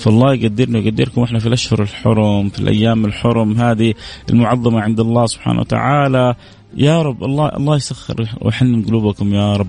فالله 0.00 0.34
يقدرنا 0.34 0.78
ويقدركم 0.78 1.20
وإحنا 1.20 1.38
في 1.38 1.46
الأشهر 1.46 1.82
الحرم 1.82 2.48
في 2.48 2.60
الأيام 2.60 3.04
الحرم 3.04 3.52
هذه 3.56 3.94
المعظمة 4.30 4.80
عند 4.80 5.00
الله 5.00 5.26
سبحانه 5.26 5.60
وتعالى. 5.60 6.34
يا 6.76 7.02
رب 7.02 7.24
الله 7.24 7.48
الله 7.48 7.76
يسخر 7.76 8.28
ويحنن 8.40 8.82
قلوبكم 8.82 9.34
يا 9.34 9.56
رب. 9.56 9.68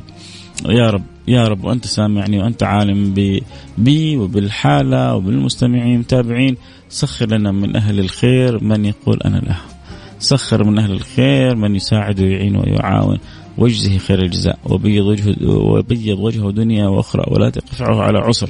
يا 0.69 0.89
رب 0.89 1.03
يا 1.27 1.47
رب 1.47 1.63
وأنت 1.63 1.85
سامعني 1.85 2.39
وأنت 2.39 2.63
عالم 2.63 3.13
بي 3.77 4.17
وبالحالة 4.17 5.15
وبالمستمعين 5.15 5.93
المتابعين 5.93 6.57
سخر 6.89 7.25
لنا 7.25 7.51
من 7.51 7.75
أهل 7.75 8.00
الخير 8.00 8.63
من 8.63 8.85
يقول 8.85 9.19
أنا 9.25 9.38
له. 9.38 9.57
سخر 10.19 10.63
من 10.63 10.79
أهل 10.79 10.91
الخير 10.91 11.55
من 11.55 11.75
يساعد 11.75 12.21
ويعين 12.21 12.55
ويعاون. 12.55 13.17
واجزه 13.58 13.98
خير 13.98 14.22
الجزاء. 14.22 14.60
وبيض 14.65 15.05
وجهه 15.05 15.36
وبيض 15.50 16.20
وجهه 16.20 16.51
دنيا 16.51 16.88
وأخرى. 16.88 17.24
ولا 17.27 17.50
تقفعه 17.50 18.01
على 18.01 18.20
عسر. 18.20 18.50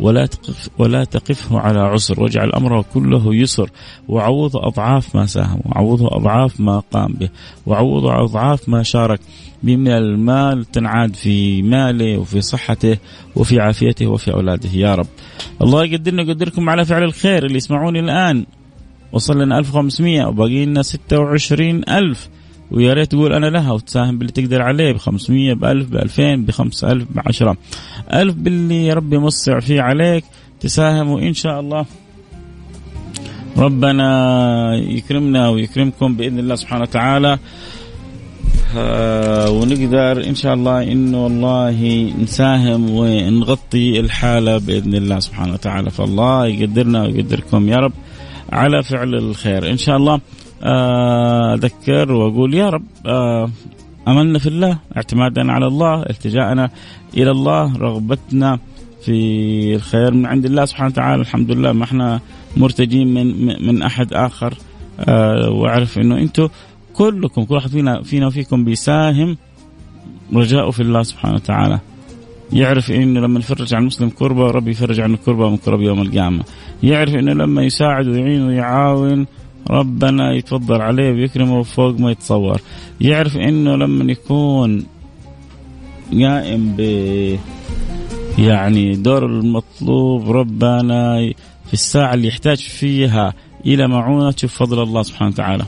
ولا 0.00 0.26
تقف 0.26 0.68
ولا 0.78 1.04
تقفه 1.04 1.58
على 1.58 1.80
عسر. 1.80 2.20
واجعل 2.22 2.52
أمره 2.52 2.84
كله 2.94 3.34
يسر. 3.34 3.70
وعوضه 4.08 4.66
أضعاف 4.66 5.16
ما 5.16 5.26
ساهم. 5.26 5.60
وعوضه 5.64 6.16
أضعاف 6.16 6.60
ما 6.60 6.82
قام 6.92 7.12
به. 7.12 7.28
وعوضه 7.66 8.24
أضعاف 8.24 8.68
ما 8.68 8.82
شارك 8.82 9.20
من 9.62 9.88
المال 9.88 10.64
تنعاد 10.64 11.14
في 11.14 11.62
ماله 11.62 12.18
وفي 12.18 12.40
صحته 12.40 12.98
وفي 13.36 13.60
عافيته 13.60 14.06
وفي 14.06 14.32
أولاده. 14.32 14.70
يا 14.74 14.94
رب. 14.94 15.06
الله 15.62 15.84
يقدرنا 15.84 16.22
ويقدركم 16.22 16.70
على 16.70 16.84
فعل 16.84 17.02
الخير. 17.02 17.46
اللي 17.46 17.56
يسمعوني 17.56 18.00
الآن. 18.00 18.46
وصل 19.12 19.40
لنا 19.42 19.58
1500 19.58 20.26
وباقي 20.26 20.64
لنا 20.64 20.82
26000 20.82 22.28
ويا 22.70 22.94
ريت 22.94 23.10
تقول 23.10 23.32
أنا 23.32 23.46
لها 23.46 23.72
وتساهم 23.72 24.18
باللي 24.18 24.32
تقدر 24.32 24.62
عليه 24.62 24.92
ب 24.92 24.96
500 24.96 25.54
ب 25.54 25.64
1000 25.64 25.88
ب 25.88 25.96
2000 25.96 26.36
ب 26.36 26.50
5000 26.50 27.06
ب 27.10 27.20
10 27.26 27.56
1000 28.14 28.34
باللي 28.34 28.92
ربي 28.92 29.18
موسع 29.18 29.60
فيه 29.60 29.80
عليك 29.80 30.24
تساهم 30.60 31.08
وإن 31.08 31.34
شاء 31.34 31.60
الله 31.60 31.86
ربنا 33.56 34.74
يكرمنا 34.76 35.48
ويكرمكم 35.48 36.16
بإذن 36.16 36.38
الله 36.38 36.54
سبحانه 36.54 36.82
وتعالى. 36.82 37.38
آه 38.76 39.50
ونقدر 39.50 40.26
إن 40.26 40.34
شاء 40.34 40.54
الله 40.54 40.82
إنه 40.82 41.24
والله 41.24 42.12
نساهم 42.22 42.90
ونغطي 42.90 44.00
الحالة 44.00 44.58
بإذن 44.58 44.94
الله 44.94 45.18
سبحانه 45.18 45.52
وتعالى. 45.52 45.90
فالله 45.90 46.46
يقدرنا 46.46 47.02
ويقدركم 47.02 47.68
يا 47.68 47.76
رب 47.76 47.92
على 48.52 48.82
فعل 48.82 49.14
الخير. 49.14 49.70
إن 49.70 49.76
شاء 49.76 49.96
الله 49.96 50.20
آه، 50.62 51.54
أذكر 51.54 52.12
وأقول 52.12 52.54
يا 52.54 52.68
رب 52.70 52.84
آه، 53.06 53.50
املنا 54.08 54.38
في 54.38 54.46
الله 54.46 54.78
اعتمادنا 54.96 55.52
على 55.52 55.66
الله 55.66 56.02
التجاءنا 56.02 56.70
إلى 57.16 57.30
الله 57.30 57.76
رغبتنا 57.76 58.58
في 59.04 59.74
الخير 59.74 60.14
من 60.14 60.26
عند 60.26 60.44
الله 60.44 60.64
سبحانه 60.64 60.90
وتعالى. 60.90 61.22
الحمد 61.22 61.50
لله 61.50 61.72
ما 61.72 61.84
إحنا 61.84 62.20
مرتجين 62.56 63.14
من 63.14 63.46
من 63.66 63.82
أحد 63.82 64.12
آخر 64.14 64.54
أه 65.00 65.50
وأعرف 65.50 65.98
إنه 65.98 66.18
أنتم 66.18 66.48
كلكم 66.94 67.44
كل 67.44 67.54
واحد 67.54 67.70
فينا 67.70 68.02
فينا 68.02 68.26
وفيكم 68.26 68.64
بيساهم 68.64 69.36
رجاؤه 70.34 70.70
في 70.70 70.82
الله 70.82 71.02
سبحانه 71.02 71.34
وتعالى. 71.34 71.78
يعرف 72.52 72.90
إنه 72.90 73.20
لما 73.20 73.38
يفرج 73.38 73.74
عن 73.74 73.82
المسلم 73.82 74.08
كربة 74.08 74.50
ربي 74.50 74.70
يفرج 74.70 75.00
عنه 75.00 75.16
كربة 75.26 75.50
من 75.50 75.56
كرب 75.56 75.80
يوم 75.80 76.02
القيامة. 76.02 76.44
يعرف 76.82 77.14
إنه 77.14 77.32
لما 77.32 77.62
يساعد 77.62 78.08
ويعين 78.08 78.42
ويعاون 78.42 79.26
ربنا 79.70 80.32
يتفضل 80.32 80.80
عليه 80.80 81.10
ويكرمه 81.10 81.62
فوق 81.62 82.00
ما 82.00 82.10
يتصور. 82.10 82.60
يعرف 83.00 83.36
إنه 83.36 83.76
لما 83.76 84.12
يكون 84.12 84.86
قائم 86.12 86.74
ب 86.78 86.80
يعني 88.38 88.96
دور 88.96 89.26
المطلوب 89.26 90.30
ربنا 90.30 91.32
في 91.66 91.72
الساعة 91.72 92.14
اللي 92.14 92.28
يحتاج 92.28 92.58
فيها 92.58 93.34
إلى 93.66 93.88
معونة 93.88 94.30
فضل 94.30 94.82
الله 94.82 95.02
سبحانه 95.02 95.30
وتعالى. 95.30 95.64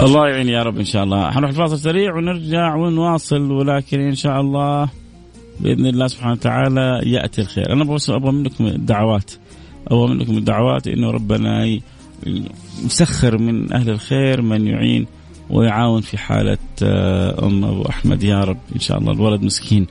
الله 0.00 0.28
يعين 0.28 0.48
يا 0.48 0.62
رب 0.62 0.78
إن 0.78 0.84
شاء 0.84 1.04
الله. 1.04 1.30
حنروح 1.30 1.50
الفاصل 1.50 1.78
سريع 1.78 2.14
ونرجع 2.14 2.74
ونواصل 2.74 3.50
ولكن 3.52 4.00
إن 4.00 4.14
شاء 4.14 4.40
الله 4.40 4.88
بإذن 5.60 5.86
الله 5.86 6.06
سبحانه 6.06 6.32
وتعالى 6.32 7.00
يأتي 7.04 7.40
الخير. 7.40 7.72
أنا 7.72 7.84
بس 7.84 8.10
أبغى 8.10 8.32
منكم 8.32 8.66
الدعوات. 8.66 9.30
أبغى 9.88 10.14
منكم 10.14 10.38
الدعوات 10.38 10.88
إنه 10.88 11.10
ربنا 11.10 11.78
يسخر 12.84 13.38
من 13.38 13.72
أهل 13.72 13.90
الخير 13.90 14.42
من 14.42 14.66
يعين 14.66 15.06
ويعاون 15.50 16.00
في 16.00 16.18
حالة 16.18 16.58
آه، 16.82 17.46
أم 17.46 17.64
أبو 17.64 17.82
أحمد. 17.82 18.22
يا 18.22 18.44
رب 18.44 18.58
إن 18.74 18.80
شاء 18.80 18.98
الله 18.98 19.12
الولد 19.12 19.42
مسكين 19.42 19.86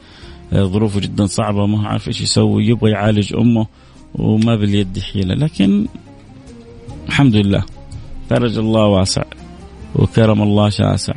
آه، 0.53 0.63
ظروفه 0.63 0.99
جدا 0.99 1.25
صعبة 1.25 1.65
ما 1.65 1.88
عارف 1.88 2.07
إيش 2.07 2.21
يسوي 2.21 2.67
يبغى 2.67 2.91
يعالج 2.91 3.34
أمه 3.36 3.67
وما 4.15 4.55
باليد 4.55 4.99
حيلة. 4.99 5.36
لكن 5.36 5.86
الحمد 7.07 7.36
لله 7.36 7.63
فرج 8.29 8.57
الله 8.57 8.86
واسع. 8.86 9.23
وكرم 9.95 10.41
الله 10.41 10.69
شاسع 10.69 11.13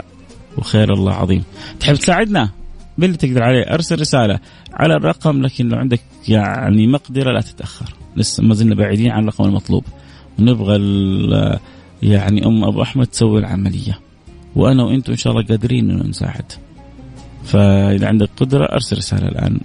وخير 0.59 0.93
الله 0.93 1.13
عظيم. 1.13 1.43
تحب 1.81 1.95
تساعدنا؟ 1.95 2.51
باللي 2.99 3.17
تقدر 3.17 3.43
عليه. 3.43 3.63
أرسل 3.63 4.01
رسالة 4.01 4.39
على 4.73 4.97
الرقم 4.97 5.43
لكن 5.43 5.69
لو 5.69 5.79
عندك 5.79 6.01
يعني 6.29 6.87
مقدرة 6.87 7.33
لا 7.33 7.41
تتأخر. 7.41 7.95
لسه 8.17 8.43
ما 8.43 8.55
زلنا 8.55 8.75
بعيدين 8.75 9.11
عن 9.11 9.23
الرقم 9.23 9.45
المطلوب. 9.45 9.85
ونبغى 10.39 10.77
يعني 12.03 12.47
أم 12.47 12.65
أبو 12.65 12.83
أحمد 12.83 13.07
تسوي 13.07 13.41
العملية. 13.41 13.99
وأنا 14.57 14.85
وأنتم 14.85 15.13
إن 15.13 15.19
شاء 15.19 15.33
الله 15.33 15.47
قادرين 15.47 15.91
إنه 15.91 16.05
نساعد. 16.05 16.53
فإذا 17.45 18.09
عندك 18.09 18.29
قدرة 18.37 18.65
أرسل 18.65 18.97
رسالة 18.97 19.29
الآن. 19.29 19.61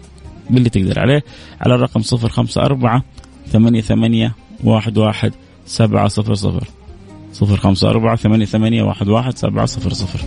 باللي 0.49 0.69
تقدر 0.69 0.99
عليه. 0.99 1.23
على 1.61 1.75
الرقم 1.75 2.01
054 2.01 3.01
ثمانية 3.47 3.81
ثمانية 3.81 4.35
واحد 4.63 4.97
واحد 4.97 5.33
سبعة 5.65 6.07
صفر 7.37 7.57
خمسة 7.57 7.89
أربعة 7.89 8.15
ثمانية 8.15 8.45
ثمانية 8.45 8.83
واحد 8.83 9.07
واحد 9.07 9.37
سبعة 9.37 9.65
صفر 9.65 9.93
صفر. 9.93 10.19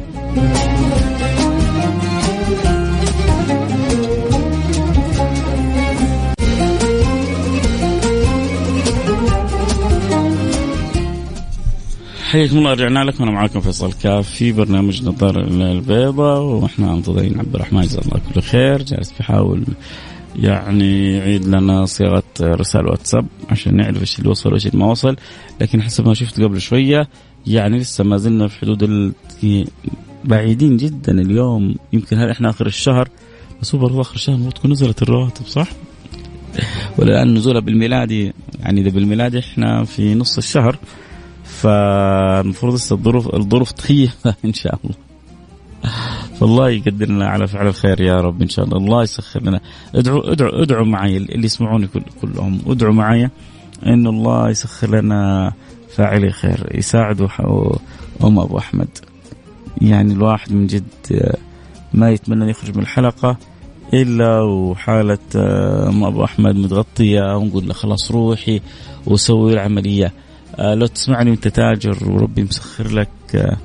حياكم 12.31 12.59
الله 12.59 12.73
رجعنا 12.73 13.05
لكم. 13.05 13.23
أنا 13.23 13.33
معكم 13.33 13.61
فيصل 13.61 13.92
كاف 13.92 14.29
في 14.31 14.53
برنامج 14.53 15.03
نظار 15.05 15.40
البيضاء 15.40 16.42
وإحنا 16.42 16.94
منتظرين 16.94 17.38
عبد 17.38 17.55
الرحمن 17.55 17.81
جزاه 17.81 18.01
الله 18.01 18.20
كل 18.35 18.42
خير. 18.42 18.83
جالس 18.83 19.12
بيحاول 19.18 19.64
يعني 20.37 21.16
يعيد 21.16 21.45
لنا 21.45 21.87
صيغة 21.87 22.23
رسائل 22.40 22.87
واتساب 22.87 23.27
عشان 23.51 23.77
نعرف 23.77 24.01
إيش 24.01 24.19
اللي 24.19 24.31
وصل 24.31 24.53
وإيش 24.53 24.66
اللي 24.66 24.79
ما 24.79 24.90
وصل 24.90 25.16
لكن 25.61 25.83
حسب 25.83 26.07
ما 26.07 26.14
شفت 26.14 26.40
قبل 26.40 26.61
شوية 26.61 27.09
يعني 27.47 27.79
لسه 27.79 28.05
ما 28.05 28.16
زلنا 28.16 28.49
في 28.49 28.59
حدود 28.59 28.83
ال... 28.83 29.12
بعيدين 30.25 30.77
جدا 30.77 31.12
اليوم 31.12 31.75
يمكن 31.93 32.19
هل 32.19 32.31
إحنا 32.31 32.51
آخر 32.51 32.66
الشهر 32.66 33.09
بس 33.62 33.75
هو 33.75 33.81
برضه 33.81 34.01
آخر 34.01 34.14
الشهر 34.14 34.35
المفروض 34.35 34.55
تكون 34.55 34.71
نزلت 34.71 35.03
الرواتب 35.03 35.47
صح؟ 35.47 35.69
ولا 36.99 37.11
الان 37.12 37.35
نزولها 37.35 37.61
بالميلادي 37.61 38.33
يعني 38.61 38.81
إذا 38.81 38.90
بالميلادي 38.90 39.38
إحنا 39.38 39.85
في 39.85 40.14
نص 40.14 40.38
الشهر 40.38 40.79
فالمفروض 41.45 42.75
لسه 42.75 42.95
الظروف 42.95 43.35
الظروف 43.35 43.73
طيبه 43.73 44.11
إن 44.45 44.53
شاء 44.53 44.79
الله. 44.85 44.95
فالله 46.40 46.70
يقدرنا 46.70 47.29
على 47.29 47.46
فعل 47.46 47.66
الخير 47.66 48.00
يا 48.00 48.20
رب 48.20 48.42
إن 48.42 48.48
شاء 48.48 48.64
الله. 48.64 48.76
الله 48.76 49.03
يسخر 49.03 49.42
لنا. 49.42 49.61
ادعوا 49.94 50.33
ادعوا 50.33 50.62
ادعوا 50.62 50.87
معي 50.87 51.16
اللي 51.16 51.46
يسمعوني 51.46 51.87
كل 51.87 52.03
كلهم. 52.20 52.61
ادعوا 52.66 52.92
معي 52.92 53.31
إن 53.87 54.07
الله 54.07 54.50
يسخر 54.50 55.00
لنا 55.00 55.53
فاعلي 55.96 56.31
خير. 56.31 56.68
يساعدوا 56.74 57.29
أم 58.24 58.38
أبو 58.38 58.59
أحمد. 58.59 58.88
يعني 59.81 60.12
الواحد 60.12 60.53
من 60.53 60.66
جد 60.66 60.83
ما 61.94 62.11
يتمنى 62.11 62.50
يخرج 62.50 62.76
من 62.76 62.83
الحلقة 62.83 63.37
إلا 63.94 64.42
وحالة 64.42 65.18
أم 65.88 66.05
أبو 66.05 66.24
أحمد 66.24 66.57
متغطية 66.57 67.37
ونقول 67.37 67.66
له 67.68 67.72
خلاص 67.72 68.12
روحي 68.12 68.61
وسوي 69.07 69.53
العملية 69.53 70.12
لو 70.59 70.87
تسمعني 70.87 71.31
وأنت 71.31 71.48
تاجر 71.48 71.98
وربي 72.11 72.42
مسخر 72.42 72.88
لك 72.88 73.59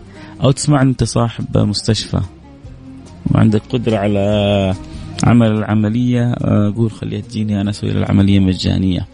أو 0.44 0.52
تسمعني 0.52 0.90
انت 0.90 1.04
صاحب 1.04 1.58
مستشفى 1.58 2.22
وعندك 3.32 3.62
قدره 3.70 3.98
على 3.98 4.74
عمل 5.24 5.52
العملية 5.52 6.34
قول 6.76 6.92
خليها 6.92 7.22
تجيني 7.22 7.62
أنا 7.62 7.70
أسوي 7.70 7.92
العملية 7.92 8.40
مجانية. 8.40 9.08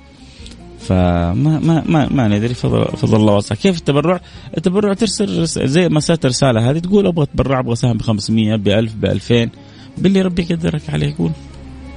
فما 0.79 1.33
ما 1.59 1.83
ما 1.85 2.07
ما 2.11 2.27
ندري 2.27 2.53
فضل, 2.53 2.85
فضل 2.85 3.15
الله 3.15 3.33
واسع. 3.33 3.55
كيف 3.55 3.77
التبرع؟ 3.77 4.21
التبرع 4.57 4.93
ترسل 4.93 5.45
زي 5.45 5.89
ما 5.89 5.99
سالت 5.99 6.25
الرساله 6.25 6.69
هذه 6.69 6.79
تقول 6.79 7.07
أبغى 7.07 7.23
أتبرع 7.23 7.59
أبغى 7.59 7.73
أساهم 7.73 7.97
ب 7.97 8.01
500 8.01 8.55
ب 8.55 8.67
1000 8.67 8.95
ب 8.95 9.05
2000 9.05 9.49
باللي 9.97 10.21
ربي 10.21 10.41
يقدرك 10.41 10.89
عليه 10.89 11.07
يقول. 11.07 11.31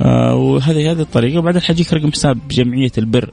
آه 0.02 0.34
وهذه 0.34 0.90
هذه 0.90 1.00
الطريقة. 1.00 1.38
وبعدين 1.38 1.62
حجيك 1.62 1.94
رقم 1.94 2.12
حساب 2.12 2.38
جمعيه 2.50 2.92
البر 2.98 3.30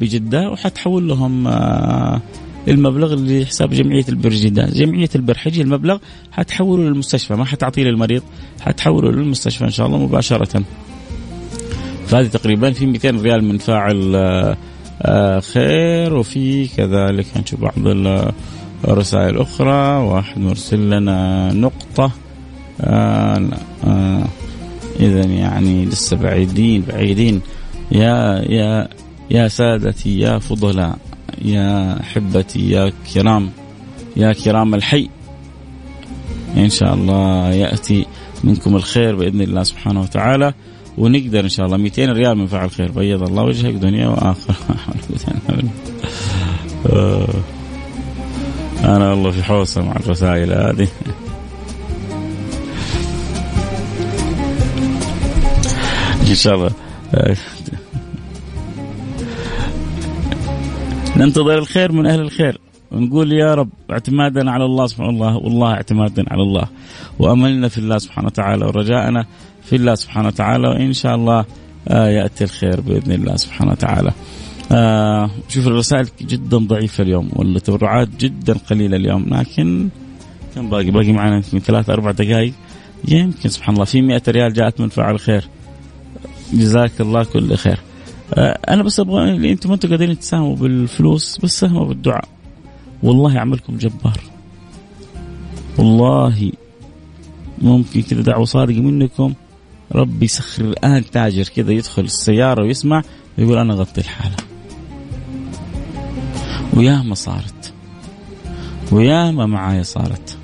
بجدة 0.00 0.50
وحتحول 0.50 1.08
لهم 1.08 1.46
آه 1.46 2.20
المبلغ 2.68 3.14
لحساب 3.14 3.70
جمعية 3.70 4.04
البر 4.08 4.30
جدة، 4.30 4.66
جمعية 4.66 5.08
البر 5.14 5.38
حيجي 5.38 5.62
المبلغ 5.62 5.98
حتحوله 6.32 6.82
للمستشفى. 6.82 7.34
ما 7.34 7.44
حتعطيه 7.44 7.84
للمريض 7.84 8.22
حتحوله 8.60 9.10
للمستشفى 9.10 9.64
إن 9.64 9.70
شاء 9.70 9.86
الله 9.86 9.98
مباشرة. 9.98 10.62
فهذه 12.06 12.26
تقريبا 12.26 12.72
في 12.72 12.86
200 12.86 13.10
ريال 13.10 13.44
من 13.44 13.58
فاعل 13.58 14.16
آه، 14.16 14.56
آه، 15.02 15.40
خير 15.40 16.14
وفي 16.14 16.66
كذلك 16.66 17.26
نشوف 17.36 17.60
بعض 17.60 17.74
الرسائل 18.88 19.28
الأخرى 19.28 19.96
واحد 19.96 20.38
مرسل 20.38 20.90
لنا 20.90 21.50
آه 22.80 23.48
آه 23.84 24.24
إذا 25.00 25.24
يعني 25.24 25.84
لسه 25.84 26.16
بعيدين 26.16 26.84
بعيدين. 26.88 27.40
يا 27.92 28.42
يا 28.48 28.88
يا 29.30 29.48
سادتي 29.48 30.18
يا 30.18 30.38
فضلاء. 30.38 30.98
يا 31.44 32.00
أحبتي 32.00 32.70
يا 32.70 32.92
كرام 33.14 33.50
يا 34.16 34.32
كرام 34.32 34.74
الحي. 34.74 35.08
إن 36.56 36.70
شاء 36.70 36.94
الله 36.94 37.50
يأتي 37.50 38.06
منكم 38.44 38.76
الخير 38.76 39.16
بإذن 39.16 39.40
الله 39.40 39.62
سبحانه 39.62 40.00
وتعالى 40.00 40.54
ونقدر 40.98 41.40
إن 41.40 41.48
شاء 41.48 41.66
الله 41.66 41.76
200 41.76 42.12
ريال 42.12 42.38
من 42.38 42.46
فعل 42.46 42.70
خير 42.70 42.92
بيض 42.92 43.22
الله 43.22 43.42
وجهك 43.42 43.74
دنيا 43.74 44.08
وآخرة. 44.08 44.56
أنا 48.84 49.10
والله 49.10 49.30
في 49.30 49.42
حوسة 49.42 49.82
مع 49.82 49.96
الرسائل 49.96 50.52
هذه. 50.52 50.88
إن 56.28 56.34
شاء 56.34 56.54
الله. 56.54 56.70
ننتظر 61.18 61.58
الخير 61.58 61.92
من 61.92 62.06
أهل 62.06 62.20
الخير. 62.20 62.60
ونقول 62.92 63.32
يا 63.32 63.54
رب 63.54 63.68
اعتمادا 63.90 64.50
على 64.50 64.64
الله 64.64 64.86
سبحانه 64.86 65.10
الله 65.10 65.36
والله 65.36 65.70
اعتمادا 65.70 66.24
على 66.30 66.42
الله. 66.42 66.64
وأملنا 67.18 67.68
في 67.68 67.78
الله 67.78 67.98
سبحانه 67.98 68.26
وتعالى 68.26 68.66
ورجاءنا 68.66 69.26
في 69.62 69.76
الله 69.76 69.94
سبحانه 69.94 70.28
وتعالى 70.28 70.68
وإن 70.68 70.92
شاء 70.92 71.14
الله 71.14 71.44
آه 71.88 72.08
يأتي 72.08 72.44
الخير 72.44 72.80
بإذن 72.80 73.12
الله 73.12 73.36
سبحانه 73.36 73.70
وتعالى. 73.70 74.10
آه 74.72 75.30
شوف 75.48 75.66
الرسائل 75.66 76.08
جدا 76.20 76.58
ضعيفة 76.58 77.02
اليوم 77.02 77.30
والتبرعات 77.32 78.08
جدا 78.20 78.54
قليلة 78.70 78.96
اليوم 78.96 79.24
لكن 79.28 79.88
كم 80.54 80.70
باقي؟ 80.70 80.90
باقي 80.90 81.12
معنا 81.12 81.36
يمكن 81.36 81.58
ثلاث 81.58 81.90
أربع 81.90 82.10
دقائق. 82.10 82.52
يمكن 83.08 83.48
سبحان 83.48 83.74
الله 83.74 83.84
في 83.84 84.02
مئة 84.02 84.22
ريال 84.28 84.52
جاءت 84.52 84.80
من 84.80 84.88
فاعل 84.88 85.20
خير. 85.20 85.44
جزاك 86.52 87.00
الله 87.00 87.24
كل 87.24 87.56
خير. 87.56 87.78
آه 88.34 88.58
أنا 88.68 88.82
بس 88.82 89.00
أبغى 89.00 89.52
أنتم 89.52 89.72
أنتم 89.72 89.88
قاعدين 89.88 90.18
تساهموا 90.18 90.56
بالفلوس 90.56 91.38
بس 91.38 91.60
ساهموا 91.60 91.84
بالدعاء. 91.84 92.28
والله 93.02 93.40
عملكم 93.40 93.76
جبار. 93.76 94.20
والله 95.78 96.52
ممكن 97.62 98.02
كذا 98.02 98.22
دعوة 98.22 98.44
صادقة 98.44 98.80
منكم. 98.80 99.34
ربي 99.92 100.24
يسخر 100.24 100.64
الآن 100.64 101.10
تاجر 101.10 101.48
كذا 101.56 101.72
يدخل 101.72 102.02
السيارة 102.02 102.62
ويسمع 102.62 103.02
ويقول 103.38 103.58
أنا 103.58 103.72
اغطي 103.72 104.00
الحالة. 104.00 104.36
وياما 106.74 107.14
صارت. 107.14 107.72
وياما 108.92 109.46
معايا 109.46 109.82
صارت. 109.82 110.38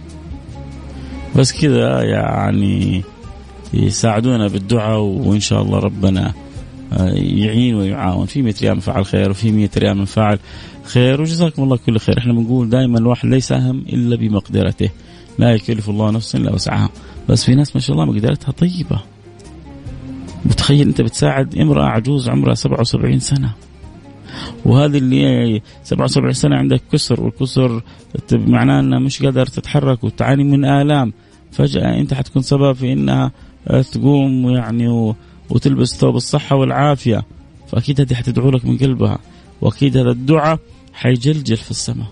بس 1.36 1.52
كذا 1.52 2.02
يعني 2.02 3.02
يساعدونا 3.74 4.48
بالدعاء 4.48 5.00
وإن 5.00 5.40
شاء 5.40 5.62
الله 5.62 5.78
ربنا 5.78 6.34
يعين 7.14 7.74
ويعاون. 7.74 8.26
في 8.26 8.42
100 8.42 8.54
ريال 8.62 8.74
من 8.74 8.80
فعل 8.80 9.04
خير 9.06 9.30
وفي 9.30 9.52
100 9.52 9.70
ريال 9.78 9.96
من 9.96 10.04
فعل 10.04 10.38
خير. 10.84 11.20
وجزاكم 11.20 11.62
الله 11.62 11.76
كل 11.76 11.98
خير. 11.98 12.18
إحنا 12.18 12.32
بنقول 12.32 12.70
دائما 12.70 12.98
الواحد 12.98 13.28
لا 13.28 13.36
يساهم 13.36 13.78
إلا 13.78 14.16
بمقدرته. 14.16 14.90
لا 15.38 15.54
يكلف 15.54 15.90
الله 15.90 16.10
نفسا 16.10 16.38
إلا 16.38 16.52
وسعها. 16.52 16.90
بس 17.28 17.44
في 17.44 17.54
ناس 17.54 17.76
ما 17.76 17.80
شاء 17.80 17.96
الله 17.96 18.12
مقدرتها 18.12 18.52
طيبة. 18.52 19.00
متخيل 20.44 20.88
أنت 20.88 21.00
بتساعد 21.00 21.58
امرأة 21.58 21.84
عجوز 21.84 22.28
عمرها 22.28 22.54
77 22.54 23.18
سنة. 23.18 23.52
وهذه 24.64 24.98
اللي 24.98 25.62
77 25.82 26.32
سنة 26.32 26.56
عندك 26.56 26.80
كسر 26.92 27.20
والكسر 27.20 27.82
معناه 28.32 28.80
إنها 28.80 28.98
مش 28.98 29.22
قادر 29.22 29.46
تتحرك 29.46 30.04
وتعاني 30.04 30.44
من 30.44 30.64
آلام. 30.64 31.12
فجأة 31.52 32.00
أنت 32.00 32.14
حتكون 32.14 32.42
سبب 32.42 32.72
في 32.72 32.92
إنها 32.92 33.32
تقوم 33.92 34.50
يعني 34.50 35.14
وتلبس 35.54 35.94
ثوب 35.94 36.16
الصحة 36.16 36.56
والعافية 36.56 37.24
فأكيد 37.68 38.00
هذه 38.00 38.14
حتدعو 38.14 38.50
لك 38.50 38.64
من 38.64 38.78
قلبها 38.78 39.18
وأكيد 39.60 39.96
هذا 39.96 40.10
الدعاء 40.10 40.58
حيجلجل 40.92 41.56
في 41.56 41.70
السماء. 41.70 42.06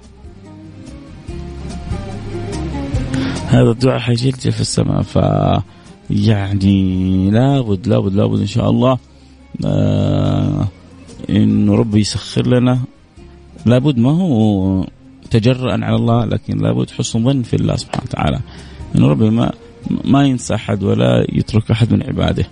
هذا 3.46 3.70
الدعاء 3.70 3.98
حيجلجل 3.98 4.52
في 4.52 4.61
السماء 4.61 5.02
ف 5.02 5.18
يعني 6.11 7.31
لابد 7.31 7.88
لابد 7.88 8.14
لابد 8.14 8.40
إن 8.40 8.46
شاء 8.46 8.70
الله 8.70 8.98
آه 9.64 10.68
انه 11.31 11.74
ربي 11.74 12.00
يسخر 12.00 12.46
لنا. 12.46 12.81
لابد 13.66 13.98
ما 13.98 14.11
هو 14.11 14.87
تجرأ 15.31 15.72
على 15.85 15.96
الله 15.96 16.24
لكن 16.24 16.59
لابد 16.59 16.90
حسن 16.90 17.24
ظن 17.24 17.42
في 17.42 17.57
الله 17.57 17.76
سبحانه 17.76 18.05
وتعالى. 18.05 18.40
انه 18.96 19.09
ربي 19.09 19.31
ما 19.31 19.52
ما 20.05 20.24
ينسى 20.24 20.55
أحد 20.55 20.83
ولا 20.83 21.26
يترك 21.33 21.70
أحد 21.70 21.92
من 21.92 22.02
عباده. 22.02 22.46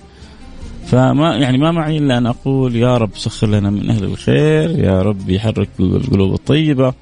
فما 0.90 1.36
يعني 1.36 1.58
ما 1.58 1.70
معي 1.70 1.98
إلا 1.98 2.18
أن 2.18 2.26
أقول 2.26 2.76
يا 2.76 2.96
رب 2.96 3.10
سخر 3.14 3.46
لنا 3.46 3.70
من 3.70 3.90
أهل 3.90 4.04
الخير 4.04 4.78
يا 4.78 5.02
رب 5.02 5.30
يحرك 5.30 5.68
القلوب 5.80 6.34
الطيبة. 6.34 6.94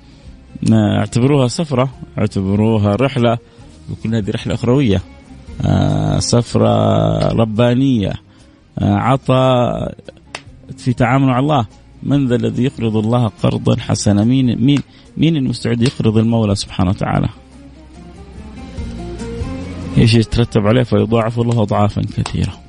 اعتبروها 0.72 1.48
سفرة 1.48 1.88
اعتبروها 2.18 2.96
رحلة 2.96 3.38
وكل 3.90 4.14
هذه 4.14 4.30
رحلة 4.30 4.54
أخروية. 4.54 5.02
آه، 5.64 6.18
سفرة 6.18 7.18
ربانية 7.28 8.12
آه، 8.78 8.94
عطاء 8.94 9.94
في 10.76 10.92
تعامل 10.92 11.26
مع 11.26 11.38
الله. 11.38 11.66
من 12.02 12.28
ذا 12.28 12.36
الذي 12.36 12.64
يقرض 12.64 12.96
الله 12.96 13.30
قرضا 13.42 13.76
حسنا؟ 13.80 14.24
مين 14.24 14.64
مين 14.64 14.82
مين 15.16 15.36
المستعد 15.36 15.82
يقرض 15.82 16.18
المولى 16.18 16.54
سبحانه 16.54 16.90
وتعالى؟ 16.90 17.28
إيش 19.98 20.14
يترتب 20.14 20.66
عليه 20.66 20.82
فيضاعف 20.82 21.40
الله 21.40 21.62
اضعافا 21.62 22.02
كثيره 22.02 22.67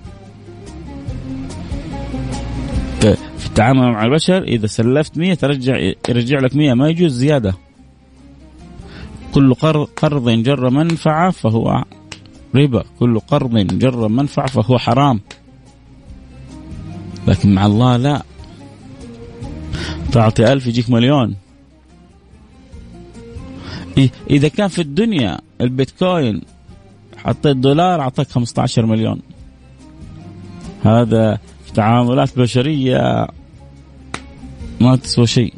في 3.60 3.64
التعامل 3.64 3.92
مع 3.92 4.06
البشر 4.06 4.44
إذا 4.44 4.68
سلفت 4.68 5.18
100 5.18 5.34
ترجع 5.34 5.94
يرجع 6.10 6.40
لك 6.40 6.56
100 6.56 6.74
ما 6.74 6.90
يجوز 6.90 7.12
زيادة. 7.12 7.54
كل 9.34 9.54
قرض 9.96 10.30
جر 10.30 10.70
منفعة 10.70 11.32
فهو 11.32 11.84
ربا 12.56 12.84
كل 13.00 13.20
قرض 13.20 13.58
جر 13.58 14.08
منفعة 14.08 14.48
فهو 14.48 14.78
حرام. 14.78 15.20
لكن 17.28 17.56
مع 17.56 17.66
الله 17.66 17.98
لا. 17.98 18.24
تعطي 20.12 20.54
ألف 20.54 20.68
يجيك 20.68 20.90
مليون. 20.90 21.36
إذا 24.30 24.48
كان 24.48 24.68
في 24.68 24.82
الدنيا 24.82 25.40
البيتكوين 25.62 26.42
حطيت 27.18 27.58
دولار 27.58 28.02
أعطاك 28.02 28.28
15 28.28 28.86
مليون. 28.86 29.22
هذا 30.84 31.40
تعاملات 31.76 32.40
بشرية. 32.40 33.28
ما 34.82 34.96
تسوى 34.96 35.28
شيء. 35.28 35.54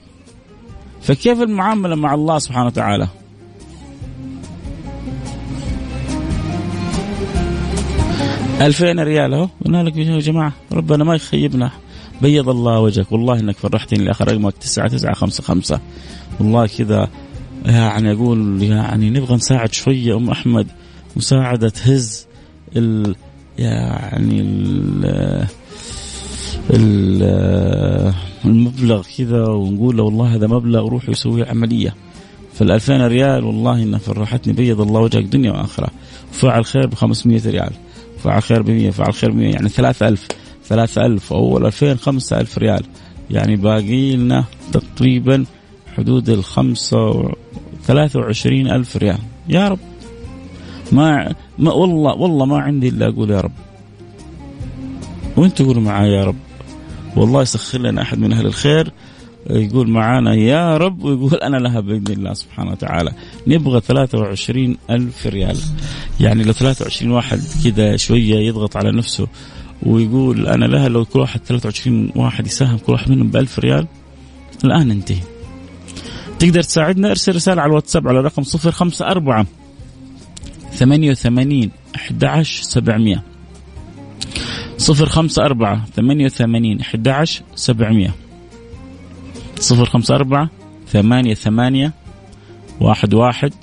فكيف 1.02 1.42
المعاملة 1.42 1.96
مع 1.96 2.14
الله 2.14 2.40
سبحانه 2.40 2.66
وتعالى؟ 2.66 3.08
ألفين 8.62 9.00
ريال 9.00 9.34
أهو 9.34 9.50
قلنا 9.66 9.84
لك 9.84 9.98
يا 9.98 10.20
جماعة 10.20 10.54
ربنا 10.72 11.04
ما 11.04 11.16
يخيبنا. 11.16 11.72
بيض 12.22 12.50
الله 12.50 12.80
وجهك 12.80 13.12
والله 13.12 13.40
إنك 13.40 13.58
فرحتني 13.58 14.06
لاخر 14.06 14.32
رقمك 14.32 14.54
تسعة 14.58 14.88
تسعة 14.88 15.14
خمسة 15.14 15.44
خمسة. 15.44 15.80
والله 16.40 16.68
كذا 16.68 17.10
يعني 17.66 18.12
أقول 18.12 18.64
يعني 18.64 19.10
نبغى 19.10 19.36
نساعد 19.36 19.74
شوية 19.74 20.18
أم 20.18 20.30
أحمد 20.30 20.68
مساعدة 21.16 21.70
تهز 21.70 22.28
ال 22.76 23.16
يعني 23.58 24.42
ال 24.42 25.48
المبلغ 28.46 29.04
كذا 29.18 29.48
ونقول 29.48 29.98
له 29.98 30.04
والله 30.04 30.36
هذا 30.36 30.48
مبلغ 30.48 30.88
روح 30.88 31.10
يسوي 31.10 31.44
عملية. 31.44 31.96
فال2000 32.60 32.90
ريال 32.90 33.44
والله 33.44 33.84
انها 33.84 34.00
فرحتني 34.00 34.54
بيض 34.54 34.82
الله 34.82 35.00
وجهك 35.00 35.24
دنيا 35.24 35.52
وآخرة. 35.52 35.88
وفعل 36.32 36.66
خير 36.66 36.88
ب 36.88 36.94
500 36.94 37.42
ريال. 37.46 37.72
فعل 38.24 38.42
خير 38.42 38.62
ب 38.62 38.70
100 38.70 38.90
فعل 38.90 39.14
خير 39.14 39.32
ب 39.32 39.36
100 39.36 39.54
يعني 39.54 39.70
3000 39.70 40.28
3000 40.66 41.34
أو 41.34 41.58
2000 41.58 41.96
5000 41.96 42.58
ريال. 42.58 42.84
يعني 43.30 43.56
باقي 43.56 44.16
لنا 44.16 44.44
تقريبا 44.74 45.46
حدود 45.98 46.30
ال 46.30 46.44
5 46.44 47.32
23 47.84 48.68
ألف 48.68 48.98
ريال. 48.98 49.20
يا 49.50 49.68
رب. 49.68 49.80
ما, 50.92 51.36
ما 51.60 51.72
والله 51.72 52.14
والله 52.14 52.46
ما 52.46 52.60
عندي 52.60 52.90
إلا 52.90 53.08
أقول 53.08 53.32
يا 53.32 53.42
رب. 53.42 53.52
وانت 55.38 55.62
قولوا 55.62 55.82
معايا 55.82 56.12
يا 56.12 56.26
رب؟ 56.26 56.36
والله 57.16 57.42
يسخر 57.42 57.80
لنا 57.80 58.02
أحد 58.02 58.20
من 58.20 58.34
أهل 58.34 58.46
الخير 58.46 58.94
يقول 59.50 59.90
معانا 59.90 60.34
يا 60.34 60.78
رب 60.78 61.04
ويقول 61.04 61.36
أنا 61.36 61.58
لها 61.58 61.80
بإذن 61.80 62.14
الله 62.14 62.34
سبحانه 62.34 62.72
وتعالى. 62.72 63.12
نبغى 63.48 63.82
23 63.82 64.78
ألف 64.90 65.28
ريال. 65.28 65.58
يعني 66.20 66.44
لو 66.44 66.52
23 66.52 67.12
واحد 67.12 67.40
كذا 67.64 67.98
شوية 67.98 68.36
يضغط 68.36 68.78
على 68.78 68.92
نفسه 68.92 69.28
ويقول 69.84 70.48
أنا 70.48 70.66
لها 70.66 70.90
لو 70.90 71.06
كل 71.06 71.20
واحد 71.20 71.40
23 71.46 72.12
واحد 72.16 72.48
يساهم 72.48 72.78
كل 72.78 72.92
واحد 72.92 73.12
منهم 73.12 73.28
ب 73.28 73.38
1000 73.38 73.60
ريال 73.60 73.88
الآن 74.66 74.88
ننتهي. 74.88 75.22
تقدر 76.40 76.64
تساعدنا؟ 76.64 77.10
أرسل 77.10 77.36
رسالة 77.36 77.62
على 77.62 77.70
الواتساب 77.70 78.08
على 78.08 78.22
رقم 78.22 78.44
054 78.44 79.46
88 80.74 81.72
11 84.82 85.04
700 85.06 85.06
054 85.06 85.86
88 85.96 86.82
11 86.82 87.44
700 87.56 88.12
054 89.72 90.50
ثمانية 90.88 91.34
ثمانية 91.34 91.94
واحد 92.80 93.14
واحد 93.14 93.54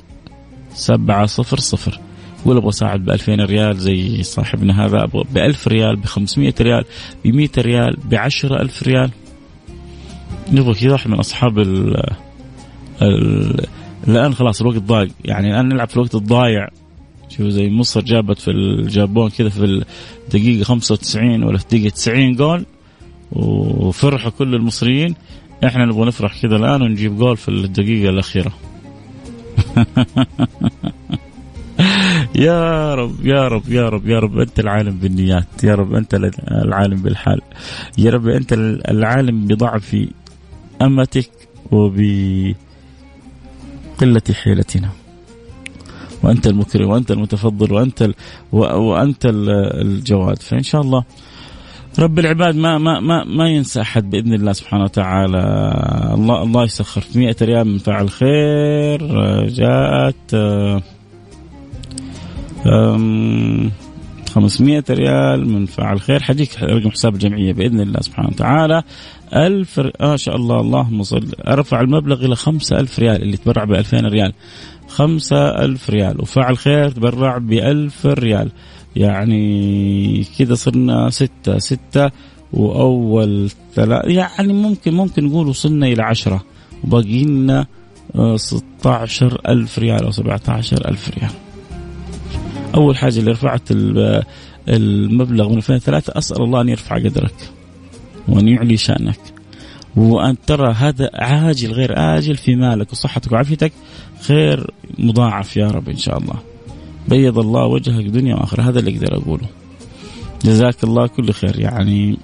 سبعة 0.74 1.26
صفر 1.26 1.58
صفر. 1.58 2.00
يقول 2.42 2.56
أبغى 2.56 2.68
أساعد 2.68 3.04
ب 3.04 3.10
2000 3.10 3.34
ريال 3.34 3.76
زي 3.76 4.22
صاحبنا 4.22 4.86
هذا 4.86 5.04
أبغى 5.04 5.24
ب 5.32 5.38
1000 5.38 5.68
ريال 5.68 5.96
ب 5.96 6.04
500 6.04 6.54
ريال 6.60 6.84
ب 7.24 7.28
100 7.28 7.48
ريال 7.58 7.96
ب 8.04 8.14
10000 8.14 8.82
ريال. 8.82 9.10
نبغى 10.52 10.74
كذا 10.74 10.92
واحد 10.92 11.10
من 11.10 11.18
أصحاب 11.18 11.58
ال 11.58 12.02
ال 13.02 13.66
الآن 14.08 14.34
خلاص 14.34 14.60
الوقت 14.60 14.76
ضاق 14.78 15.08
يعني 15.24 15.50
الآن 15.50 15.68
نلعب 15.68 15.88
في 15.88 15.96
الوقت 15.96 16.14
الضايع. 16.14 16.68
شوف 17.28 17.46
زي 17.46 17.70
مصر 17.70 18.00
جابت 18.00 18.38
في 18.38 18.50
الجابون 18.50 19.30
كذا 19.30 19.48
في 19.48 19.84
الدقيقة 20.24 20.64
95 20.64 21.42
ولا 21.42 21.58
في 21.58 21.64
الدقيقة 21.64 21.94
90 21.94 22.34
جول 22.34 22.66
وفرحوا 23.32 24.30
كل 24.30 24.54
المصريين. 24.54 25.14
إحنا 25.64 25.84
نبغى 25.84 26.06
نفرح 26.06 26.42
كذا 26.42 26.56
الآن 26.56 26.82
ونجيب 26.82 27.18
جول 27.18 27.36
في 27.36 27.48
الدقيقة 27.48 28.10
الأخيرة. 28.10 28.52
يا 32.34 32.94
رب 32.94 33.26
يا 33.26 33.48
رب 33.48 33.68
يا 33.68 33.88
رب 33.88 34.08
يا 34.08 34.18
رب 34.18 34.38
أنت 34.38 34.60
العالم 34.60 34.98
بالنيات 34.98 35.64
يا 35.64 35.74
رب 35.74 35.94
أنت 35.94 36.14
العالم 36.50 37.02
بالحال. 37.02 37.40
يا 37.98 38.10
رب 38.10 38.28
أنت 38.28 38.52
العالم 38.88 39.46
بضعف 39.46 39.96
أمتك 40.82 41.30
وبقلة 41.72 42.54
حيلتنا. 44.32 44.90
وأنت 46.22 46.46
المكرم 46.46 46.88
وأنت 46.88 47.10
المتفضل 47.10 47.72
وأنت 47.72 48.02
ال... 48.02 48.14
وأنت 48.52 49.26
الجواد. 49.74 50.42
فإن 50.42 50.62
شاء 50.62 50.80
الله 50.80 51.04
رب 51.98 52.18
العباد 52.18 52.56
ما 52.56 52.78
ما 52.78 53.00
ما 53.00 53.24
ما 53.24 53.48
ينسى 53.48 53.80
أحد 53.80 54.10
بإذن 54.10 54.34
الله 54.34 54.52
سبحانه 54.52 54.84
وتعالى. 54.84 55.38
الله 56.14 56.42
الله 56.42 56.64
يسخر. 56.64 57.04
100 57.14 57.36
ريال 57.42 57.66
من 57.66 57.78
فعل 57.78 58.10
خير 58.10 59.00
جاءت 59.46 60.36
500 64.34 64.84
ريال 64.90 65.48
من 65.48 65.66
فعل 65.66 66.00
خير. 66.00 66.22
حديك 66.22 66.62
رقم 66.62 66.90
حساب 66.90 67.14
الجمعية 67.14 67.52
بإذن 67.52 67.80
الله 67.80 68.00
سبحانه 68.00 68.28
وتعالى. 68.28 68.82
ألف 69.34 69.80
ما 69.80 69.92
آه 70.00 70.16
شاء 70.16 70.36
الله 70.36 70.60
اللهم 70.60 71.02
صل. 71.02 71.28
أرفع 71.48 71.80
المبلغ 71.80 72.24
إلى 72.24 72.36
5000 72.36 72.98
ريال 72.98 73.22
اللي 73.22 73.36
تبرع 73.36 73.64
ب 73.64 73.72
2000 73.72 74.06
ريال. 74.06 74.32
خمسة 74.88 75.48
ألف 75.64 75.90
ريال. 75.90 76.20
وفعل 76.20 76.58
خير 76.58 76.90
تبرع 76.90 77.38
بألف 77.38 78.06
ريال. 78.06 78.50
يعني 78.96 80.24
كذا 80.38 80.54
صرنا 80.54 81.10
ستة 81.10 81.58
ستة 81.58 82.10
وأول 82.52 83.50
ثلاثة. 83.74 84.08
يعني 84.08 84.52
ممكن 84.52 84.94
ممكن 84.94 85.24
نقول 85.24 85.48
وصلنا 85.48 85.86
إلى 85.86 86.02
عشرة. 86.02 86.44
وباقي 86.84 87.24
لنا 87.24 87.66
16 88.36 89.40
ألف 89.48 89.78
ريال 89.78 90.04
أو 90.04 90.10
17 90.10 90.88
ألف 90.88 91.10
ريال. 91.18 91.30
أول 92.74 92.96
حاجة 92.96 93.18
اللي 93.18 93.30
رفعت 93.30 93.62
المبلغ 94.68 95.48
من 95.48 95.56
2003 95.56 96.18
أسأل 96.18 96.42
الله 96.42 96.60
أن 96.60 96.68
يرفع 96.68 96.96
قدرك 96.96 97.50
وأن 98.28 98.48
يعلي 98.48 98.76
شأنك. 98.76 99.20
وأن 99.98 100.36
ترى 100.46 100.72
هذا 100.72 101.10
عاجل 101.14 101.72
غير 101.72 101.92
آجل 101.96 102.36
في 102.36 102.56
مالك 102.56 102.92
وصحتك 102.92 103.32
وعافيتك 103.32 103.72
خير 104.20 104.70
مضاعف 104.98 105.56
يا 105.56 105.66
رب 105.66 105.88
إن 105.88 105.96
شاء 105.96 106.18
الله. 106.18 106.34
بيض 107.08 107.38
الله 107.38 107.66
وجهك 107.66 108.04
دنيا 108.04 108.34
وآخرة 108.34 108.62
هذا 108.62 108.78
اللي 108.78 108.96
أقدر 108.96 109.16
أقوله. 109.16 109.46
جزاك 110.44 110.84
الله 110.84 111.06
كل 111.06 111.32
خير 111.32 111.60
يعني 111.60 112.18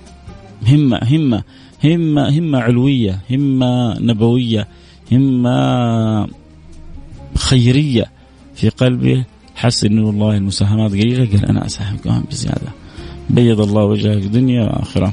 همة 0.69 1.01
همة 1.03 1.43
همة 1.85 2.39
همة 2.39 2.59
علوية 2.59 3.21
همة 3.31 4.01
نبوية 4.01 4.69
همة 5.13 6.29
خيرية 7.39 8.05
في 8.55 8.69
قلبه. 8.69 9.25
حس 9.55 9.85
انه 9.85 10.07
والله 10.07 10.37
المساهمات 10.37 10.91
قليله 10.91 11.27
قال 11.27 11.45
أنا 11.45 11.67
اساهم 11.67 11.97
كمان 11.97 12.25
بزيادة. 12.31 12.69
بيض 13.31 13.61
الله 13.61 13.85
وجهك 13.85 14.23
دنيا 14.23 14.63
وآخرة. 14.63 15.13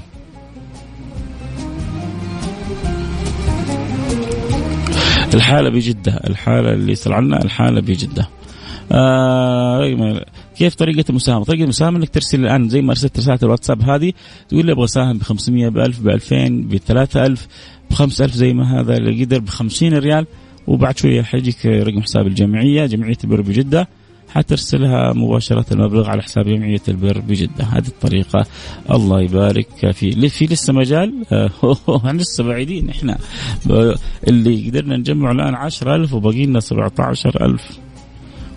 الحالة 5.35 5.69
بجدة 5.69 6.11
الحالة 6.27 6.73
اللي 6.73 6.91
يسأل 6.91 7.13
عنها 7.13 7.43
الحالة 7.43 7.81
بجدة 7.81 8.27
آه 8.91 10.25
كيف 10.57 10.75
طريقة 10.75 11.03
المساهمة؟ 11.09 11.43
طريقة 11.43 11.63
المساهمة 11.63 11.97
إنك 11.97 12.09
ترسل 12.09 12.39
الآن 12.39 12.69
زي 12.69 12.81
ما 12.81 12.91
أرسلت 12.91 13.17
رسالة 13.17 13.39
الواتساب 13.43 13.81
هذه 13.81 14.13
تقول 14.49 14.65
لي 14.65 14.71
أبغى 14.71 14.83
أساهم 14.83 15.17
ب 15.17 15.23
500 15.23 15.69
ب 15.69 15.77
1000 15.77 15.99
ب 15.99 16.09
2000 16.09 16.47
ب 16.49 16.77
3000 16.77 17.47
ب 17.91 17.93
5000 17.93 18.33
زي 18.33 18.53
ما 18.53 18.79
هذا 18.79 18.97
اللي 18.97 19.23
قدر 19.23 19.39
ب 19.39 19.49
50 19.49 19.93
ريال 19.93 20.25
وبعد 20.67 20.97
شوية 20.97 21.21
حيجيك 21.21 21.65
رقم 21.65 22.01
حساب 22.01 22.27
الجمعية 22.27 22.85
جمعية 22.85 23.17
البر 23.23 23.41
بجدة 23.41 23.87
حترسلها 24.33 25.13
مباشرة 25.13 25.65
المبلغ 25.71 26.09
على 26.09 26.21
حساب 26.21 26.45
جمعية 26.45 26.81
البر 26.87 27.19
بجدة. 27.19 27.63
هذه 27.63 27.87
الطريقة 27.87 28.45
الله 28.91 29.21
يبارك 29.21 29.91
في 29.91 30.29
في 30.29 30.45
لسه 30.45 30.73
مجال؟ 30.73 31.25
إحنا 31.97 32.11
لسه 32.11 32.43
بعيدين 32.43 32.89
إحنا. 32.89 33.17
اللي 34.27 34.69
قدرنا 34.69 34.97
نجمع 34.97 35.31
الآن 35.31 35.55
10000 35.55 36.13
وباقي 36.13 36.45
لنا 36.45 36.59
17000 36.59 37.79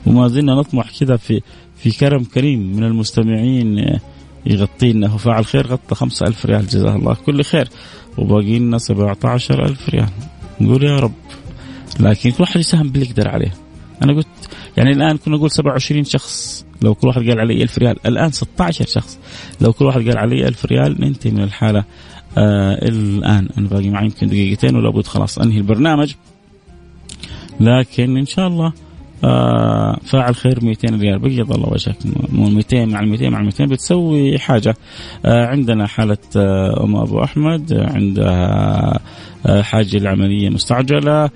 وما 0.06 0.28
زلنا 0.28 0.54
نطمح 0.54 0.90
كذا 1.00 1.16
في 1.16 1.40
في 1.76 1.90
كرم 1.90 2.24
كريم 2.24 2.76
من 2.76 2.84
المستمعين 2.84 3.98
يغطينا 4.46 5.06
هو 5.06 5.18
فاعل 5.18 5.44
خير 5.44 5.66
غطى 5.66 5.94
5000 5.94 6.46
ريال 6.46 6.66
جزاه 6.66 6.96
الله. 6.96 7.14
كل 7.14 7.44
خير. 7.44 7.68
وباقي 8.18 8.58
لنا 8.58 8.78
17000 8.78 9.88
ريال. 9.88 10.08
نقول 10.60 10.84
يا 10.84 10.98
رب. 10.98 11.12
لكن 12.00 12.30
كل 12.30 12.42
واحد 12.42 12.60
يساهم 12.60 12.88
باللي 12.88 13.06
يقدر 13.06 13.28
عليه. 13.28 13.54
أنا 14.02 14.14
قلت 14.14 14.26
يعني 14.76 14.90
الآن 14.90 15.16
كنا 15.16 15.36
نقول 15.36 15.50
27 15.50 16.04
شخص. 16.04 16.64
لو 16.82 16.94
كل 16.94 17.08
واحد 17.08 17.28
قال 17.28 17.40
علي 17.40 17.62
1000 17.62 17.78
ريال 17.78 17.96
الآن 18.06 18.30
16 18.30 18.86
شخص. 18.86 19.18
لو 19.60 19.72
كل 19.72 19.84
واحد 19.84 20.08
قال 20.08 20.18
علي 20.18 20.48
1000 20.48 20.66
ريال 20.66 21.00
ننتهي 21.00 21.30
من 21.30 21.42
الحالة. 21.42 21.84
آه 22.38 22.88
الآن 22.88 23.48
أنا 23.58 23.68
باقي 23.68 23.90
معي 23.90 24.04
يمكن 24.04 24.26
دقيقتين 24.26 24.76
ولا 24.76 24.90
بد 24.90 25.06
خلاص 25.06 25.38
أنهي 25.38 25.58
البرنامج. 25.58 26.14
لكن 27.60 28.16
إن 28.16 28.26
شاء 28.26 28.46
الله 28.46 28.72
آه 29.24 29.98
فاعل 30.04 30.34
خير 30.34 30.64
200 30.64 30.88
ريال. 31.00 31.18
بيض 31.18 31.52
الله 31.52 31.72
وجهك. 31.72 31.96
200 32.32 32.84
مع 32.84 33.00
200 33.00 33.30
مع 33.30 33.42
200 33.42 33.64
بتسوي 33.66 34.38
حاجة. 34.38 34.76
آه 35.24 35.46
عندنا 35.46 35.86
حالة 35.86 36.18
آه 36.36 36.84
أم 36.84 36.96
أبو 36.96 37.24
أحمد 37.24 37.72
عندها 37.72 39.00
آه 39.46 39.62
حاجة 39.62 39.96
العملية 39.96 40.50
مستعجلة. 40.50 41.30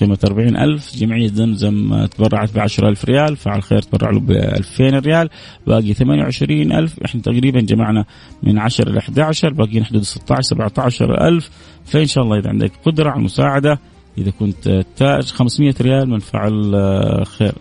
قيمة 0.00 0.18
أربعين 0.24 0.56
ألف. 0.56 0.96
جمعية 0.96 1.28
زمزم 1.28 2.06
تبرعت 2.06 2.54
ب 2.54 2.58
ألف 2.58 3.04
ريال 3.04 3.36
فعل 3.36 3.62
خير 3.62 3.82
تبرع 3.82 4.10
له 4.10 4.20
ب 4.20 4.30
2000 4.30 4.98
ريال. 4.98 5.28
باقي 5.66 5.94
ثمانية 5.94 6.22
وعشرين 6.22 6.72
ألف. 6.72 7.00
إحنا 7.04 7.20
تقريبا 7.20 7.60
جمعنا 7.60 8.04
من 8.42 8.58
10 8.58 8.90
إلى 8.90 8.98
11 8.98 9.52
باقي 9.52 9.84
حدود 9.84 10.02
16 10.02 10.42
17 10.42 11.28
ألف. 11.28 11.50
فإن 11.84 12.06
شاء 12.06 12.24
الله 12.24 12.38
إذا 12.38 12.48
عندك 12.48 12.72
قدرة 12.84 13.10
على 13.10 13.18
المساعدة 13.18 13.78
إذا 14.18 14.30
كنت 14.30 14.84
تاج 14.96 15.24
500 15.24 15.74
ريال 15.80 16.10
من 16.10 16.18
فعل 16.18 16.74
آه 16.74 17.24
خير. 17.24 17.52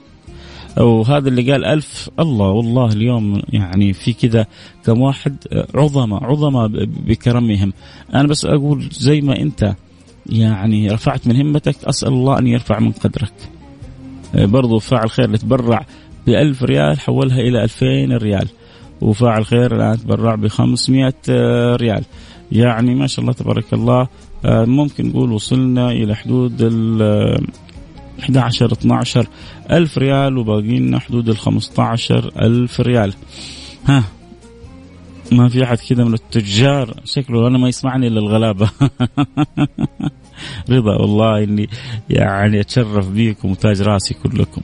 وهذا 0.78 1.30
اللي 1.30 1.52
قال 1.52 1.66
ألف. 1.66 2.10
الله 2.20 2.50
والله 2.50 2.94
اليوم 2.94 3.42
يعني 3.50 3.94
في 3.94 4.14
كذا 4.14 4.46
كم 4.86 5.02
واحد 5.02 5.36
عظمة 5.76 6.18
عظمة 6.18 6.68
بكرمهم. 7.08 7.74
أنا 8.14 8.28
بس 8.28 8.46
أقول 8.46 8.90
زي 8.92 9.22
ما 9.22 9.42
أنت 9.42 9.76
يعني 10.30 10.88
رفعت 10.88 11.28
من 11.28 11.36
همتك 11.36 11.76
أسأل 11.84 12.08
الله 12.08 12.40
أن 12.40 12.48
يرفع 12.48 12.80
من 12.80 12.92
قدرك. 12.92 13.34
برضو 14.34 14.80
فاعل 14.80 15.10
خير 15.10 15.26
اللي 15.26 15.38
تبرع 15.38 15.86
بألف 16.28 16.64
ريال 16.64 17.00
حولها 17.00 17.40
إلى 17.40 17.64
ألفين 17.64 18.18
ريال. 18.18 18.48
وفاعل 19.02 19.46
خير 19.46 19.76
الآن 19.76 19.98
تبرع 19.98 20.36
بخمسمائة 20.36 21.14
ريال. 21.76 22.04
يعني 22.52 22.96
ما 22.96 23.08
شاء 23.08 23.22
الله 23.22 23.34
تبارك 23.34 23.74
الله 23.74 24.08
ممكن 24.46 25.08
نقول 25.10 25.32
وصلنا 25.32 25.92
إلى 25.92 26.16
حدود 26.16 26.62
ال 26.62 27.02
11 28.20 28.72
12 28.72 29.28
ألف 29.72 29.98
ريال 29.98 30.38
وباقي 30.38 30.80
لنا 30.80 31.00
حدود 31.00 31.30
ال 31.30 31.38
15 31.38 32.32
ألف 32.42 32.82
ريال. 32.82 33.14
ها. 33.86 34.04
ما 35.32 35.50
في 35.50 35.64
أحد 35.64 35.78
كذا 35.78 36.04
من 36.04 36.14
التجار. 36.14 36.94
شكله 37.06 37.48
أنا 37.48 37.58
ما 37.58 37.70
يسمعني 37.70 38.08
إلا 38.08 38.20
الغلابة. 38.20 38.70
رضا 40.70 40.96
والله 40.96 41.44
إني 41.44 41.70
يعني 42.10 42.60
أتشرف 42.60 43.10
بيكم 43.10 43.52
وتاج 43.52 43.82
راسي 43.82 44.14
كلكم. 44.14 44.62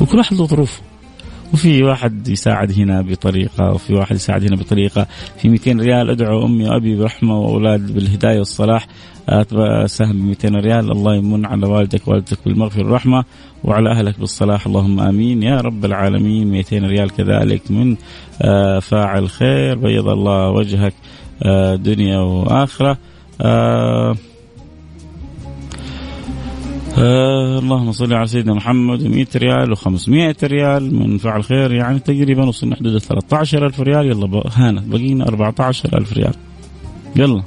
وكل 0.00 0.18
واحد 0.18 0.36
له 0.36 0.46
ظروفه. 0.46 0.82
وفي 1.52 1.82
واحد 1.82 2.28
يساعد 2.28 2.72
هنا 2.72 3.02
بطريقة 3.02 3.72
وفي 3.72 3.94
واحد 3.94 4.16
يساعد 4.16 4.44
هنا 4.44 4.56
بطريقة. 4.56 5.06
في 5.38 5.48
200 5.48 5.80
ريال 5.80 6.10
أدعو 6.10 6.46
أمي 6.46 6.64
وأبي 6.64 6.96
برحمة 6.96 7.38
وأولاد 7.38 7.92
بالهداية 7.92 8.38
والصلاح. 8.38 8.86
سهم 9.86 10.12
ب 10.12 10.28
200 10.28 10.48
ريال. 10.48 10.92
الله 10.92 11.14
يمن 11.14 11.46
على 11.46 11.66
والدك 11.66 12.08
والدتك 12.08 12.38
بالمغفرة 12.44 12.82
والرحمة 12.82 13.24
وعلى 13.64 13.90
أهلك 13.90 14.20
بالصلاح. 14.20 14.66
اللهم 14.66 15.00
آمين. 15.00 15.42
يا 15.42 15.60
رب 15.60 15.84
العالمين. 15.84 16.50
200 16.50 16.84
ريال 16.86 17.10
كذلك 17.10 17.70
من 17.70 17.96
آه، 18.42 18.78
فاعل 18.78 19.28
خير. 19.30 19.78
بيض 19.78 20.08
الله 20.08 20.50
وجهك 20.50 20.94
آه، 21.42 21.74
دنيا 21.74 22.18
وآخرة. 22.18 22.98
آه 23.40 24.16
آه 26.98 27.58
اللهم 27.58 27.92
صل 27.92 28.14
على 28.14 28.26
سيدنا 28.26 28.54
محمد. 28.54 29.02
100 29.02 29.26
ريال 29.36 29.76
و500 29.76 30.44
ريال 30.44 30.94
من 30.94 31.18
فعل 31.18 31.44
خير. 31.44 31.72
يعني 31.72 31.98
تقريبا 31.98 32.44
وصلنا 32.44 32.76
حدود 32.76 32.98
13000 32.98 33.80
ريال. 33.80 34.06
يلا 34.06 34.42
هانت 34.54 34.86
بقينا 34.88 35.28
14000 35.28 36.12
ريال. 36.12 36.34
يلا 37.16 37.42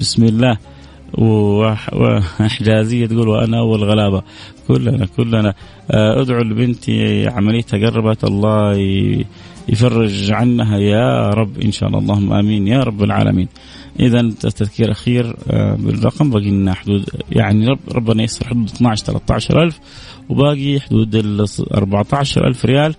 بسم 0.00 0.24
الله. 0.24 0.75
وحجازية 1.18 3.06
تقول 3.06 3.28
وأنا 3.28 3.58
أول 3.58 3.84
غلابة. 3.84 4.22
كلنا 4.68 5.06
كلنا. 5.06 5.54
آه، 5.90 6.22
أدعو 6.22 6.42
لبنتي 6.42 7.26
عمليتها 7.28 7.90
قربت 7.90 8.24
الله 8.24 8.76
يفرج 9.68 10.32
عنها 10.32 10.78
يا 10.78 11.30
رب 11.30 11.60
إن 11.60 11.72
شاء 11.72 11.88
الله. 11.88 11.98
اللهم 11.98 12.32
آمين 12.32 12.68
يا 12.68 12.80
رب 12.80 13.02
العالمين. 13.02 13.48
إذا 14.00 14.30
تذكير 14.40 14.90
أخير 14.90 15.36
آه، 15.50 15.74
بالرقم. 15.74 16.30
باقي 16.30 16.50
لنا 16.50 16.74
حدود 16.74 17.10
يعني 17.30 17.68
رب 17.68 17.78
ربنا 17.92 18.22
يسر 18.22 18.46
حدود 18.46 18.70
12 18.70 19.04
13 19.04 19.62
ألف. 19.62 19.80
وباقي 20.28 20.80
حدود 20.80 21.14
ال 21.14 21.46
14 21.74 22.46
ألف 22.46 22.64
ريال. 22.64 22.94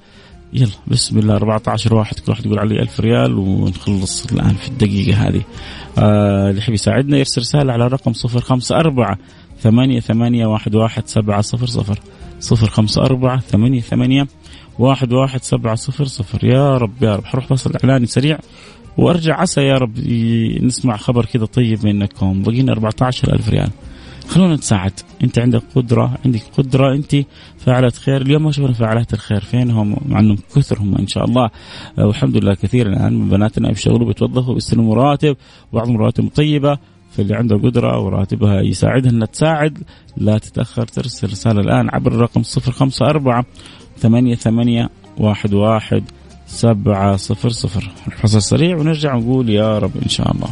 يلا 0.57 0.71
بسم 0.87 1.19
الله 1.19 1.35
14 1.35 1.95
واحد 1.95 2.19
كل 2.19 2.31
واحد 2.31 2.45
يقول 2.45 2.59
علي 2.59 2.81
1000 2.81 2.99
ريال 2.99 3.33
ونخلص 3.37 4.25
الآن 4.31 4.53
في 4.55 4.67
الدقيقة 4.67 5.27
هذه. 5.27 5.41
آه 5.97 6.49
اللي 6.49 6.59
يحب 6.59 6.73
يساعدنا 6.73 7.17
يرسل 7.17 7.41
رسالة 7.41 7.73
على 7.73 7.85
الرقم 7.85 8.11
054 8.11 9.15
ثمانية 9.59 9.99
ثمانية 9.99 10.45
واحد 10.45 10.75
واحد 10.75 11.07
سبعة 11.07 11.41
صفر 11.41 11.65
صفر 11.65 11.99
صفر 12.39 12.69
خمسة 12.69 13.01
أربعة 13.01 13.39
ثمانية 13.39 13.81
ثمانية 13.81 14.27
واحد 14.79 15.13
واحد 15.13 15.43
سبعة 15.43 15.75
صفر 15.75 16.05
صفر. 16.05 16.43
يا 16.43 16.77
رب 16.77 17.03
يا 17.03 17.15
رب. 17.15 17.25
حروح 17.25 17.53
بس 17.53 17.69
إعلاني 17.83 18.05
سريع. 18.05 18.39
وأرجع 18.97 19.41
عسى 19.41 19.61
يا 19.61 19.77
رب 19.77 19.99
نسمع 20.61 20.97
خبر 20.97 21.25
كذا 21.25 21.45
طيب 21.45 21.85
منكم. 21.85 22.41
بقينا 22.41 22.71
14 22.71 23.33
ألف 23.33 23.49
ريال. 23.49 23.69
خلونا 24.27 24.55
نتساعد. 24.55 24.91
انت 25.23 25.39
عندك 25.39 25.61
قدرة 25.75 26.17
عندك 26.25 26.43
قدرة 26.57 26.95
انت 26.95 27.15
فاعلة 27.57 27.89
خير. 27.89 28.21
اليوم 28.21 28.43
ما 28.43 28.51
شفنا 28.51 28.73
فاعلات 28.73 29.13
الخير 29.13 29.41
فين 29.41 29.71
هم 29.71 29.97
مع 30.05 30.19
انهم 30.19 30.37
كثر 30.55 30.79
هم 30.79 30.95
إن 30.97 31.07
شاء 31.07 31.25
الله. 31.25 31.49
والحمد 31.97 32.37
لله 32.37 32.53
كثير 32.53 32.87
الآن 32.87 33.13
من 33.13 33.29
بناتنا 33.29 33.69
بيشتغلوا 33.69 34.07
بيتوظفوا 34.07 34.53
بيستلموا 34.53 34.95
رواتب 34.95 35.37
وبعضهم 35.71 35.97
رواتب 35.97 36.29
طيبة 36.35 36.77
فاللي 37.11 37.35
عنده 37.35 37.55
قدرة 37.55 37.99
وراتبها 37.99 38.61
يساعدها 38.61 39.11
أنها 39.11 39.27
تساعد. 39.27 39.77
لا 40.17 40.37
تتأخر 40.37 40.87
ترسل 40.87 41.27
رسالة 41.27 41.61
الآن 41.61 41.89
عبر 41.89 42.11
الرقم 42.11 42.41
054 42.41 43.43
ثمانية 43.97 44.35
ثمانية 44.35 44.89
واحد 45.17 45.53
واحد 45.53 46.03
سبعة 46.47 47.15
صفر 47.15 47.49
صفر. 47.49 47.91
الفصل 48.07 48.41
سريع 48.41 48.77
ونرجع 48.77 49.15
نقول 49.15 49.49
يا 49.49 49.79
رب 49.79 49.91
إن 50.03 50.09
شاء 50.09 50.31
الله. 50.31 50.49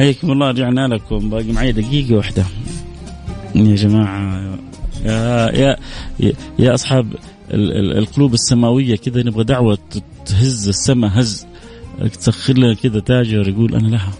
حياكم 0.00 0.32
الله 0.32 0.48
رجعنا 0.48 0.88
لكم. 0.88 1.30
باقي 1.30 1.52
معي 1.52 1.72
دقيقة 1.72 2.16
واحدة. 2.16 2.44
يا 3.54 3.74
جماعة 3.74 4.58
يا 5.04 5.76
يا 6.20 6.32
يا 6.58 6.74
أصحاب 6.74 7.06
القلوب 7.50 8.34
السماوية 8.34 8.96
كذا 8.96 9.22
نبغى 9.22 9.44
دعوة 9.44 9.78
تهز 10.26 10.68
السماء 10.68 11.10
هز. 11.14 11.46
تسخر 12.12 12.54
لنا 12.58 12.74
كذا 12.74 13.00
تاجر 13.00 13.48
يقول 13.48 13.74
أنا 13.74 13.88
لها. 13.88 14.12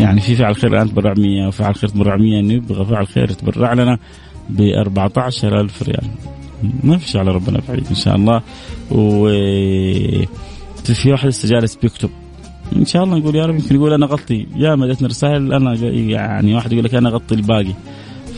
يعني 0.00 0.20
في 0.20 0.36
فعل 0.36 0.56
خير 0.56 0.72
الآن 0.72 0.90
تبرع 0.90 1.14
100 1.14 1.46
وفعل 1.46 1.74
خير 1.74 1.90
تبرع 1.90 2.16
100 2.16 2.40
نبغى 2.40 2.84
فعل 2.84 3.06
خير 3.06 3.32
تبرع 3.32 3.72
لنا 3.72 3.98
ب 4.50 4.60
14000 4.60 5.82
ريال. 5.82 6.06
ما 6.84 6.98
فيش 6.98 7.16
على 7.16 7.30
ربنا 7.30 7.60
بعيد 7.68 7.86
إن 7.90 7.94
شاء 7.94 8.16
الله. 8.16 8.42
و 8.90 9.28
في 10.84 11.12
واحد 11.12 11.28
لسه 11.28 11.48
جالس 11.48 11.76
بيكتب. 11.76 12.10
إن 12.76 12.84
شاء 12.84 13.04
الله 13.04 13.18
نقول 13.18 13.36
يا 13.36 13.46
رب 13.46 13.54
يمكن 13.54 13.74
يقول 13.74 13.92
أنا 13.92 14.06
غطي. 14.06 14.46
يا 14.56 14.74
ما 14.74 14.86
جتني 14.86 15.08
رسائل 15.08 15.52
أنا 15.52 15.74
يعني 15.74 16.54
واحد 16.54 16.72
يقول 16.72 16.84
لك 16.84 16.94
أنا 16.94 17.08
اغطي 17.08 17.34
الباقي. 17.34 17.74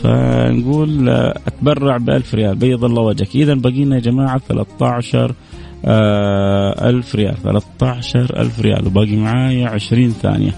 فنقول 0.03 1.09
أتبرع 1.47 1.97
ب 1.97 2.09
1000 2.09 2.35
ريال. 2.35 2.55
بيض 2.55 2.85
الله 2.85 3.01
وجهك. 3.01 3.35
اذا 3.35 3.53
باقي 3.53 3.85
لنا 3.85 3.95
يا 3.95 4.01
جماعة 4.01 4.41
13 4.49 5.33
آه 5.85 6.89
ألف 6.89 7.15
ريال. 7.15 7.35
13 7.43 8.39
ألف 8.39 8.59
ريال. 8.59 8.87
وباقي 8.87 9.15
معايا 9.15 9.67
20 9.69 10.09
ثانية. 10.09 10.55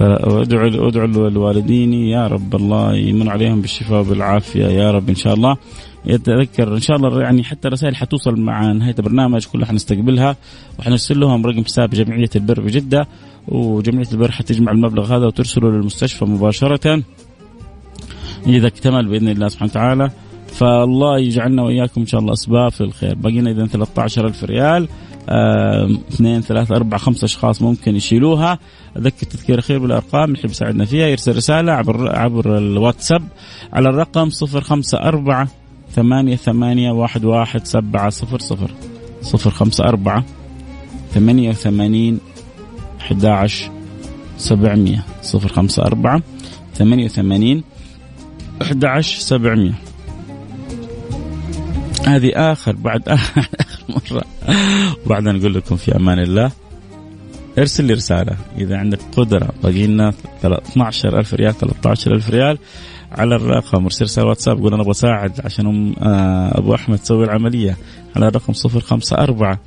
أدعو 0.00 0.88
أدعو 0.88 1.28
لوالديني 1.28 2.10
يا 2.10 2.26
رب 2.26 2.54
الله 2.54 2.94
يمن 2.96 3.28
عليهم 3.28 3.60
بالشفاء 3.60 4.00
وبالعافية 4.00 4.66
يا 4.66 4.90
رب 4.90 5.08
إن 5.08 5.14
شاء 5.14 5.34
الله. 5.34 5.56
يتذكر. 6.06 6.74
إن 6.74 6.80
شاء 6.80 6.96
الله 6.96 7.22
يعني 7.22 7.44
حتى 7.44 7.68
الرسائل 7.68 7.96
حتوصل 7.96 8.40
مع 8.40 8.72
نهاية 8.72 8.94
البرنامج 8.98 9.46
كلها 9.46 9.66
حنستقبلها 9.66 10.36
وحنرسل 10.78 11.20
لهم 11.20 11.46
رقم 11.46 11.64
حساب 11.64 11.90
جمعية 11.90 12.30
البر 12.36 12.60
بجده 12.60 13.06
وجمعية 13.48 14.06
البر 14.12 14.30
حتجمع 14.30 14.72
المبلغ 14.72 15.16
هذا 15.16 15.26
وترسله 15.26 15.70
للمستشفى 15.70 16.24
مباشرة 16.24 17.02
إذا 18.46 18.66
اكتمل 18.66 19.08
بإذن 19.08 19.28
الله 19.28 19.48
سبحانه 19.48 19.70
وتعالى. 19.70 20.10
فالله 20.46 21.18
يجعلنا 21.18 21.62
وإياكم 21.62 22.00
إن 22.00 22.06
شاء 22.06 22.20
الله 22.20 22.32
أسباب 22.32 22.70
في 22.70 22.80
الخير. 22.80 23.14
بقينا 23.14 23.50
اذا 23.50 23.66
13000 23.66 24.44
ريال 24.44 24.88
اثنين 26.08 26.40
ثلاثة 26.40 26.76
أربعة 26.76 27.00
خمسة 27.00 27.24
أشخاص 27.24 27.62
ممكن 27.62 27.96
يشيلوها. 27.96 28.58
أذكر 28.96 29.26
تذكير 29.26 29.60
خير 29.60 29.78
بالأرقام 29.78 30.24
اللي 30.24 30.44
يساعدنا 30.44 30.84
فيها. 30.84 31.06
يرسل 31.06 31.36
رسالة 31.36 31.72
عبر 31.72 32.16
عبر 32.16 32.58
الواتساب 32.58 33.22
على 33.72 33.88
الرقم 33.88 34.30
صفر 34.30 34.60
خمسة 34.60 34.98
أربعة 34.98 35.48
ثمانية 35.94 36.36
ثمانية 36.36 36.90
واحد 36.90 37.24
واحد 37.24 37.66
سبعة 37.66 38.10
صفر 38.10 38.38
صفر 38.38 38.70
صفر 39.22 39.50
خمسة 39.50 39.84
أربعة 39.84 40.24
ثمانية 41.14 41.50
وثمانين 41.50 42.20
أحد 43.00 43.48
سبعمية 44.38 45.04
صفر 45.22 45.48
خمسة 45.48 45.82
أربعة 45.82 46.22
ثمانية 46.74 47.04
وثمانين 47.04 47.64
أحد 48.62 49.00
سبعمية. 49.00 49.74
هذه 52.06 52.32
آخر 52.34 52.76
بعد 52.76 53.08
آخر 53.08 53.48
مرة. 53.88 54.24
وبعدين 55.06 55.34
نقول 55.34 55.54
لكم 55.54 55.76
في 55.76 55.96
أمان 55.96 56.18
الله 56.18 56.52
ارسل 57.58 57.84
لي 57.84 57.92
رسالة. 57.92 58.36
إذا 58.58 58.76
عندك 58.76 58.98
قدرة 59.16 59.48
باقي 59.62 59.86
لنا 59.86 60.12
12000 60.44 61.34
ريال 61.34 61.54
13000 61.58 62.30
ريال 62.30 62.58
على 63.14 63.36
الرقم 63.36 63.84
ارسل 63.84 64.04
رسالة 64.04 64.28
واتساب 64.28 64.58
قول 64.58 64.72
أنا 64.72 64.82
أبغى 64.82 64.90
أساعد 64.90 65.40
عشان 65.44 65.66
أم 65.66 65.94
آه، 66.02 66.58
أبو 66.58 66.74
أحمد 66.74 66.98
تسوي 66.98 67.24
العملية 67.24 67.76
على 68.16 68.28
الرقم 68.28 68.52
054 68.52 69.58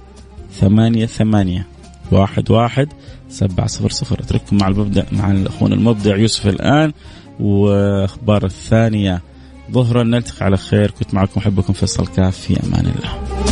ثمانية 0.51 1.05
ثمانية 1.05 1.67
واحد 2.12 2.51
واحد 2.51 2.88
سبعة 3.29 3.67
صفر 3.67 3.89
صفر. 3.89 4.19
أترككم 4.19 4.57
مع 4.57 4.67
المبدع 4.67 5.03
مع 5.12 5.43
أخونا 5.47 5.75
المبدع 5.75 6.15
يوسف 6.15 6.47
الآن 6.47 6.93
وأخبار 7.39 8.45
الثانية 8.45 9.21
ظهرا. 9.71 10.03
نلتقي 10.03 10.45
على 10.45 10.57
خير. 10.57 10.91
كنت 10.91 11.13
معكم 11.13 11.39
أحبكم 11.39 11.73
فيصل 11.73 12.07
كاف 12.07 12.38
في 12.38 12.63
أمان 12.63 12.86
الله. 12.86 13.46